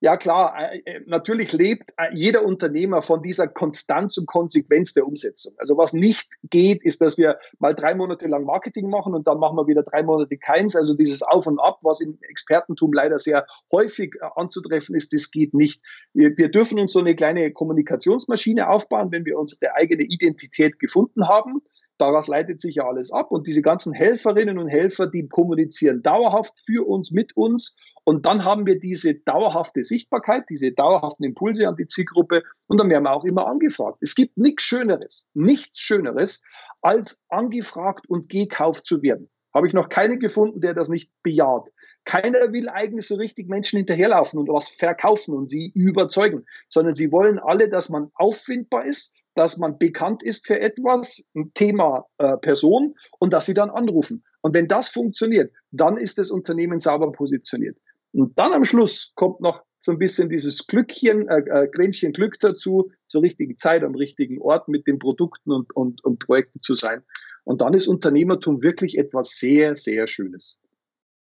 Ja 0.00 0.16
klar, 0.16 0.54
äh, 0.72 0.78
äh, 0.84 1.00
natürlich 1.06 1.52
lebt 1.52 1.92
äh, 1.96 2.14
jeder 2.14 2.44
Unternehmer 2.44 3.02
von 3.02 3.20
dieser 3.20 3.48
Konstanz 3.48 4.16
und 4.16 4.26
Konsequenz 4.26 4.94
der 4.94 5.04
Umsetzung. 5.04 5.54
Also 5.58 5.76
was 5.76 5.92
nicht 5.92 6.30
geht, 6.44 6.84
ist, 6.84 7.00
dass 7.00 7.18
wir 7.18 7.38
mal 7.58 7.74
drei 7.74 7.96
Monate 7.96 8.28
lang 8.28 8.44
Marketing 8.44 8.88
machen 8.90 9.12
und 9.14 9.26
dann 9.26 9.40
machen 9.40 9.56
wir 9.56 9.66
wieder 9.66 9.82
drei 9.82 10.04
Monate 10.04 10.38
keins. 10.38 10.76
Also 10.76 10.94
dieses 10.94 11.22
Auf 11.22 11.48
und 11.48 11.58
Ab, 11.58 11.80
was 11.82 12.00
im 12.00 12.16
Expertentum 12.28 12.92
leider 12.92 13.18
sehr 13.18 13.44
häufig 13.72 14.14
anzutreffen 14.36 14.94
ist, 14.94 15.12
das 15.12 15.32
geht 15.32 15.52
nicht. 15.52 15.82
Wir, 16.14 16.30
wir 16.36 16.48
dürfen 16.48 16.78
uns 16.78 16.92
so 16.92 17.00
eine 17.00 17.16
kleine 17.16 17.52
Kommunikationsmaschine 17.52 18.70
aufbauen, 18.70 19.10
wenn 19.10 19.24
wir 19.24 19.36
unsere 19.36 19.74
eigene 19.74 20.04
Identität 20.04 20.78
gefunden 20.78 21.26
haben 21.26 21.60
Daraus 21.98 22.28
leitet 22.28 22.60
sich 22.60 22.76
ja 22.76 22.86
alles 22.86 23.12
ab. 23.12 23.30
Und 23.30 23.46
diese 23.46 23.60
ganzen 23.60 23.92
Helferinnen 23.92 24.58
und 24.58 24.68
Helfer, 24.68 25.06
die 25.06 25.28
kommunizieren 25.28 26.02
dauerhaft 26.02 26.54
für 26.64 26.86
uns, 26.86 27.10
mit 27.10 27.36
uns. 27.36 27.76
Und 28.04 28.24
dann 28.24 28.44
haben 28.44 28.66
wir 28.66 28.78
diese 28.78 29.14
dauerhafte 29.14 29.82
Sichtbarkeit, 29.84 30.44
diese 30.48 30.72
dauerhaften 30.72 31.24
Impulse 31.24 31.66
an 31.68 31.76
die 31.76 31.88
Zielgruppe. 31.88 32.42
Und 32.68 32.78
dann 32.78 32.88
werden 32.88 33.04
wir 33.04 33.14
auch 33.14 33.24
immer 33.24 33.46
angefragt. 33.46 33.98
Es 34.00 34.14
gibt 34.14 34.38
nichts 34.38 34.62
Schöneres, 34.62 35.26
nichts 35.34 35.80
Schöneres, 35.80 36.42
als 36.80 37.22
angefragt 37.28 38.08
und 38.08 38.28
gekauft 38.28 38.86
zu 38.86 39.02
werden. 39.02 39.28
Habe 39.54 39.66
ich 39.66 39.72
noch 39.72 39.88
keinen 39.88 40.20
gefunden, 40.20 40.60
der 40.60 40.74
das 40.74 40.88
nicht 40.88 41.10
bejaht. 41.22 41.72
Keiner 42.04 42.52
will 42.52 42.68
eigentlich 42.68 43.08
so 43.08 43.14
richtig 43.16 43.48
Menschen 43.48 43.78
hinterherlaufen 43.78 44.38
und 44.38 44.48
was 44.48 44.68
verkaufen 44.68 45.34
und 45.34 45.48
sie 45.48 45.72
überzeugen, 45.74 46.44
sondern 46.68 46.94
sie 46.94 47.10
wollen 47.10 47.38
alle, 47.38 47.68
dass 47.68 47.88
man 47.88 48.10
auffindbar 48.14 48.84
ist, 48.84 49.14
dass 49.38 49.56
man 49.56 49.78
bekannt 49.78 50.22
ist 50.22 50.46
für 50.46 50.60
etwas, 50.60 51.22
ein 51.34 51.52
Thema 51.54 52.06
äh, 52.18 52.36
Person 52.38 52.94
und 53.18 53.32
dass 53.32 53.46
sie 53.46 53.54
dann 53.54 53.70
anrufen. 53.70 54.24
Und 54.40 54.54
wenn 54.54 54.66
das 54.68 54.88
funktioniert, 54.88 55.52
dann 55.70 55.96
ist 55.96 56.18
das 56.18 56.30
Unternehmen 56.30 56.80
sauber 56.80 57.12
positioniert. 57.12 57.78
Und 58.12 58.38
dann 58.38 58.52
am 58.52 58.64
Schluss 58.64 59.12
kommt 59.14 59.40
noch 59.40 59.62
so 59.80 59.92
ein 59.92 59.98
bisschen 59.98 60.28
dieses 60.28 60.66
Glückchen, 60.66 61.28
äh, 61.28 61.66
äh, 61.66 62.10
Glück 62.12 62.38
dazu, 62.40 62.90
zur 63.06 63.22
richtigen 63.22 63.56
Zeit 63.56 63.84
am 63.84 63.94
richtigen 63.94 64.40
Ort 64.40 64.68
mit 64.68 64.86
den 64.86 64.98
Produkten 64.98 65.52
und, 65.52 65.74
und, 65.74 66.04
und 66.04 66.18
Projekten 66.18 66.60
zu 66.60 66.74
sein. 66.74 67.04
Und 67.44 67.60
dann 67.60 67.74
ist 67.74 67.86
Unternehmertum 67.86 68.62
wirklich 68.62 68.98
etwas 68.98 69.38
sehr, 69.38 69.76
sehr 69.76 70.06
Schönes. 70.06 70.58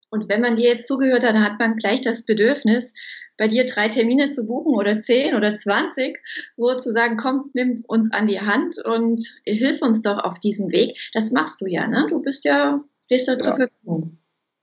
Und 0.09 0.29
wenn 0.29 0.41
man 0.41 0.55
dir 0.55 0.69
jetzt 0.69 0.87
zugehört 0.87 1.23
hat, 1.23 1.35
hat 1.35 1.59
man 1.59 1.77
gleich 1.77 2.01
das 2.01 2.23
Bedürfnis, 2.23 2.93
bei 3.37 3.47
dir 3.47 3.65
drei 3.65 3.87
Termine 3.87 4.29
zu 4.29 4.45
buchen 4.45 4.75
oder 4.75 4.99
zehn 4.99 5.35
oder 5.35 5.55
zwanzig, 5.55 6.19
wo 6.55 6.73
zu 6.75 6.91
sagen, 6.91 7.17
komm, 7.17 7.51
nimm 7.53 7.83
uns 7.87 8.11
an 8.11 8.27
die 8.27 8.41
Hand 8.41 8.77
und 8.83 9.25
hilf 9.45 9.81
uns 9.81 10.01
doch 10.01 10.17
auf 10.23 10.39
diesem 10.39 10.71
Weg. 10.71 10.97
Das 11.13 11.31
machst 11.31 11.61
du 11.61 11.65
ja, 11.67 11.87
ne? 11.87 12.07
Du 12.09 12.21
bist 12.21 12.45
ja, 12.45 12.83
stehst 13.05 13.27
da 13.27 13.33
ja. 13.33 13.39
zur 13.39 13.55
Verfügung. 13.55 14.17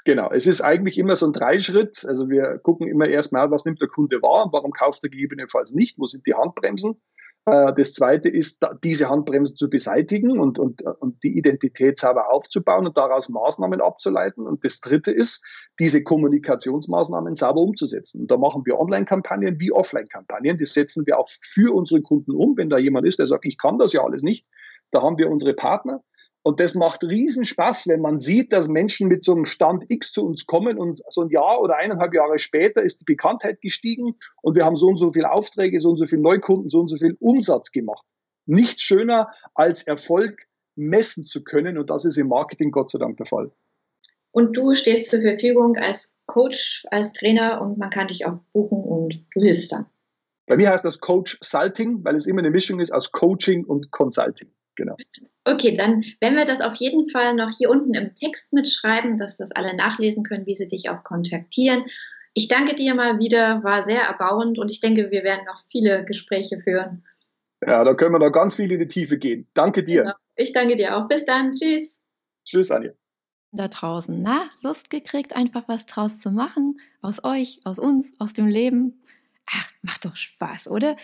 Genau, 0.04 0.30
es 0.30 0.46
ist 0.46 0.60
eigentlich 0.60 0.98
immer 0.98 1.16
so 1.16 1.26
ein 1.26 1.32
Dreischritt. 1.32 2.04
Also 2.06 2.28
wir 2.28 2.58
gucken 2.58 2.88
immer 2.88 3.08
erstmal, 3.08 3.50
was 3.50 3.64
nimmt 3.64 3.80
der 3.80 3.88
Kunde 3.88 4.20
wahr, 4.20 4.50
warum 4.52 4.72
kauft 4.72 5.02
er 5.02 5.08
gegebenenfalls 5.08 5.72
nicht, 5.72 5.98
wo 5.98 6.04
sind 6.04 6.26
die 6.26 6.34
Handbremsen. 6.34 7.00
Äh, 7.46 7.72
das 7.76 7.92
zweite 7.92 8.28
ist, 8.28 8.64
diese 8.82 9.08
Handbremsen 9.08 9.56
zu 9.56 9.68
beseitigen 9.68 10.38
und, 10.38 10.58
und, 10.58 10.82
und 10.82 11.22
die 11.22 11.36
Identität 11.36 11.98
sauber 11.98 12.30
aufzubauen 12.30 12.86
und 12.86 12.96
daraus 12.96 13.28
Maßnahmen 13.28 13.80
abzuleiten. 13.80 14.46
Und 14.46 14.64
das 14.64 14.80
dritte 14.80 15.10
ist, 15.10 15.44
diese 15.78 16.02
Kommunikationsmaßnahmen 16.02 17.36
sauber 17.36 17.60
umzusetzen. 17.60 18.22
Und 18.22 18.30
da 18.30 18.36
machen 18.36 18.62
wir 18.64 18.78
Online-Kampagnen 18.78 19.60
wie 19.60 19.72
Offline-Kampagnen. 19.72 20.58
Das 20.58 20.72
setzen 20.72 21.06
wir 21.06 21.18
auch 21.18 21.28
für 21.40 21.74
unsere 21.74 22.02
Kunden 22.02 22.32
um. 22.32 22.56
Wenn 22.56 22.70
da 22.70 22.78
jemand 22.78 23.06
ist, 23.06 23.18
der 23.18 23.28
sagt, 23.28 23.44
ich 23.44 23.58
kann 23.58 23.78
das 23.78 23.92
ja 23.92 24.02
alles 24.02 24.22
nicht, 24.22 24.46
da 24.90 25.02
haben 25.02 25.18
wir 25.18 25.30
unsere 25.30 25.54
Partner, 25.54 26.02
und 26.44 26.60
das 26.60 26.74
macht 26.74 27.02
riesen 27.02 27.46
Spaß, 27.46 27.88
wenn 27.88 28.02
man 28.02 28.20
sieht, 28.20 28.52
dass 28.52 28.68
Menschen 28.68 29.08
mit 29.08 29.24
so 29.24 29.32
einem 29.32 29.46
Stand 29.46 29.84
X 29.88 30.12
zu 30.12 30.26
uns 30.26 30.44
kommen 30.44 30.78
und 30.78 31.00
so 31.08 31.22
ein 31.22 31.30
Jahr 31.30 31.58
oder 31.62 31.76
eineinhalb 31.76 32.12
Jahre 32.12 32.38
später 32.38 32.82
ist 32.82 33.00
die 33.00 33.04
Bekanntheit 33.04 33.62
gestiegen 33.62 34.16
und 34.42 34.54
wir 34.54 34.66
haben 34.66 34.76
so 34.76 34.88
und 34.88 34.98
so 34.98 35.10
viele 35.10 35.32
Aufträge, 35.32 35.80
so 35.80 35.88
und 35.88 35.96
so 35.96 36.04
viele 36.04 36.20
Neukunden, 36.20 36.68
so 36.68 36.80
und 36.80 36.88
so 36.88 36.98
viel 36.98 37.16
Umsatz 37.18 37.72
gemacht. 37.72 38.04
Nichts 38.44 38.82
schöner 38.82 39.30
als 39.54 39.84
Erfolg 39.84 40.46
messen 40.76 41.24
zu 41.24 41.42
können 41.44 41.78
und 41.78 41.88
das 41.88 42.04
ist 42.04 42.18
im 42.18 42.28
Marketing 42.28 42.70
Gott 42.70 42.90
sei 42.90 42.98
Dank 42.98 43.16
der 43.16 43.26
Fall. 43.26 43.50
Und 44.30 44.54
du 44.54 44.74
stehst 44.74 45.10
zur 45.10 45.22
Verfügung 45.22 45.78
als 45.78 46.18
Coach, 46.26 46.84
als 46.90 47.14
Trainer 47.14 47.62
und 47.62 47.78
man 47.78 47.88
kann 47.88 48.08
dich 48.08 48.26
auch 48.26 48.40
buchen 48.52 48.84
und 48.84 49.24
du 49.32 49.40
hilfst 49.40 49.72
dann. 49.72 49.86
Bei 50.46 50.58
mir 50.58 50.68
heißt 50.68 50.84
das 50.84 51.00
Coach 51.00 51.38
Salting, 51.40 52.04
weil 52.04 52.16
es 52.16 52.26
immer 52.26 52.40
eine 52.40 52.50
Mischung 52.50 52.80
ist 52.80 52.92
aus 52.92 53.12
Coaching 53.12 53.64
und 53.64 53.90
Consulting. 53.90 54.50
Genau. 54.76 54.96
Okay, 55.44 55.76
dann 55.76 56.04
werden 56.20 56.36
wir 56.36 56.46
das 56.46 56.60
auf 56.60 56.74
jeden 56.76 57.08
Fall 57.08 57.34
noch 57.34 57.50
hier 57.56 57.70
unten 57.70 57.94
im 57.94 58.14
Text 58.14 58.52
mitschreiben, 58.52 59.18
dass 59.18 59.36
das 59.36 59.52
alle 59.52 59.76
nachlesen 59.76 60.24
können, 60.24 60.46
wie 60.46 60.54
sie 60.54 60.68
dich 60.68 60.90
auch 60.90 61.04
kontaktieren. 61.04 61.84
Ich 62.32 62.48
danke 62.48 62.74
dir 62.74 62.94
mal 62.94 63.18
wieder, 63.18 63.62
war 63.62 63.82
sehr 63.82 64.02
erbauend 64.02 64.58
und 64.58 64.70
ich 64.70 64.80
denke, 64.80 65.10
wir 65.10 65.22
werden 65.22 65.44
noch 65.46 65.62
viele 65.68 66.04
Gespräche 66.04 66.58
führen. 66.58 67.04
Ja, 67.66 67.84
da 67.84 67.94
können 67.94 68.12
wir 68.12 68.18
noch 68.18 68.32
ganz 68.32 68.56
viel 68.56 68.70
in 68.72 68.80
die 68.80 68.88
Tiefe 68.88 69.18
gehen. 69.18 69.46
Danke 69.54 69.84
dir. 69.84 70.02
Genau. 70.02 70.14
Ich 70.36 70.52
danke 70.52 70.74
dir 70.74 70.96
auch. 70.96 71.08
Bis 71.08 71.24
dann. 71.24 71.52
Tschüss. 71.52 72.00
Tschüss, 72.44 72.70
Anja. 72.70 72.92
Da 73.52 73.68
draußen, 73.68 74.20
na, 74.20 74.50
Lust 74.62 74.90
gekriegt, 74.90 75.36
einfach 75.36 75.68
was 75.68 75.86
draus 75.86 76.18
zu 76.18 76.32
machen? 76.32 76.80
Aus 77.00 77.22
euch, 77.22 77.60
aus 77.62 77.78
uns, 77.78 78.12
aus 78.18 78.32
dem 78.32 78.48
Leben? 78.48 79.04
Ach, 79.48 79.70
macht 79.82 80.04
doch 80.04 80.16
Spaß, 80.16 80.66
oder? 80.66 80.96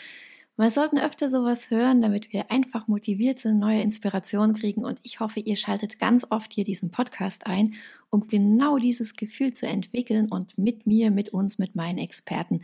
Wir 0.60 0.70
sollten 0.70 0.98
öfter 0.98 1.30
sowas 1.30 1.70
hören, 1.70 2.02
damit 2.02 2.34
wir 2.34 2.50
einfach 2.50 2.86
motiviert 2.86 3.40
sind, 3.40 3.58
neue 3.58 3.80
Inspirationen 3.80 4.54
kriegen. 4.54 4.84
Und 4.84 5.00
ich 5.02 5.18
hoffe, 5.18 5.40
ihr 5.40 5.56
schaltet 5.56 5.98
ganz 5.98 6.26
oft 6.28 6.52
hier 6.52 6.64
diesen 6.64 6.90
Podcast 6.90 7.46
ein, 7.46 7.76
um 8.10 8.28
genau 8.28 8.76
dieses 8.76 9.16
Gefühl 9.16 9.54
zu 9.54 9.66
entwickeln 9.66 10.28
und 10.28 10.58
mit 10.58 10.86
mir, 10.86 11.10
mit 11.10 11.30
uns, 11.30 11.58
mit 11.58 11.76
meinen 11.76 11.96
Experten 11.96 12.60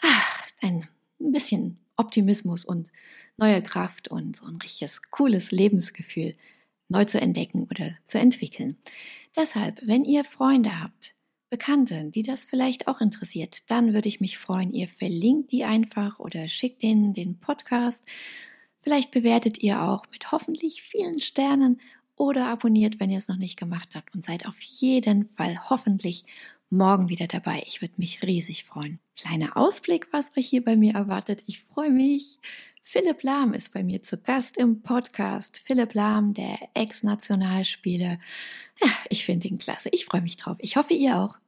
ach, 0.00 0.46
ein 0.62 0.88
bisschen 1.18 1.76
Optimismus 1.98 2.64
und 2.64 2.90
neue 3.36 3.62
Kraft 3.62 4.08
und 4.08 4.36
so 4.36 4.46
ein 4.46 4.56
richtiges 4.56 5.02
cooles 5.10 5.50
Lebensgefühl 5.50 6.34
neu 6.88 7.04
zu 7.04 7.20
entdecken 7.20 7.68
oder 7.70 7.94
zu 8.06 8.18
entwickeln. 8.18 8.78
Deshalb, 9.36 9.86
wenn 9.86 10.06
ihr 10.06 10.24
Freunde 10.24 10.80
habt, 10.82 11.14
Bekannte, 11.52 12.10
die 12.10 12.22
das 12.22 12.46
vielleicht 12.46 12.88
auch 12.88 13.02
interessiert, 13.02 13.70
dann 13.70 13.92
würde 13.92 14.08
ich 14.08 14.22
mich 14.22 14.38
freuen, 14.38 14.70
ihr 14.70 14.88
verlinkt 14.88 15.52
die 15.52 15.64
einfach 15.64 16.18
oder 16.18 16.48
schickt 16.48 16.82
denen 16.82 17.12
den 17.12 17.40
Podcast. 17.40 18.02
Vielleicht 18.78 19.10
bewertet 19.10 19.62
ihr 19.62 19.82
auch 19.82 20.06
mit 20.10 20.32
hoffentlich 20.32 20.80
vielen 20.80 21.20
Sternen 21.20 21.78
oder 22.16 22.46
abonniert, 22.46 23.00
wenn 23.00 23.10
ihr 23.10 23.18
es 23.18 23.28
noch 23.28 23.36
nicht 23.36 23.58
gemacht 23.58 23.90
habt 23.94 24.14
und 24.14 24.24
seid 24.24 24.46
auf 24.46 24.58
jeden 24.62 25.26
Fall 25.26 25.68
hoffentlich 25.68 26.24
morgen 26.70 27.10
wieder 27.10 27.26
dabei. 27.26 27.62
Ich 27.66 27.82
würde 27.82 27.96
mich 27.98 28.22
riesig 28.22 28.64
freuen. 28.64 28.98
Kleiner 29.14 29.54
Ausblick, 29.54 30.08
was 30.10 30.34
euch 30.38 30.48
hier 30.48 30.64
bei 30.64 30.76
mir 30.76 30.94
erwartet. 30.94 31.42
Ich 31.46 31.60
freue 31.60 31.90
mich. 31.90 32.38
Philipp 32.82 33.22
Lahm 33.22 33.52
ist 33.52 33.74
bei 33.74 33.82
mir 33.82 34.02
zu 34.02 34.16
Gast 34.16 34.56
im 34.56 34.80
Podcast. 34.80 35.60
Philipp 35.62 35.92
Lahm, 35.92 36.32
der 36.32 36.58
Ex-Nationalspieler. 36.72 38.18
Ja, 38.80 38.88
ich 39.10 39.26
finde 39.26 39.48
ihn 39.48 39.58
klasse. 39.58 39.90
Ich 39.92 40.06
freue 40.06 40.22
mich 40.22 40.38
drauf. 40.38 40.56
Ich 40.60 40.78
hoffe, 40.78 40.94
ihr 40.94 41.18
auch. 41.18 41.41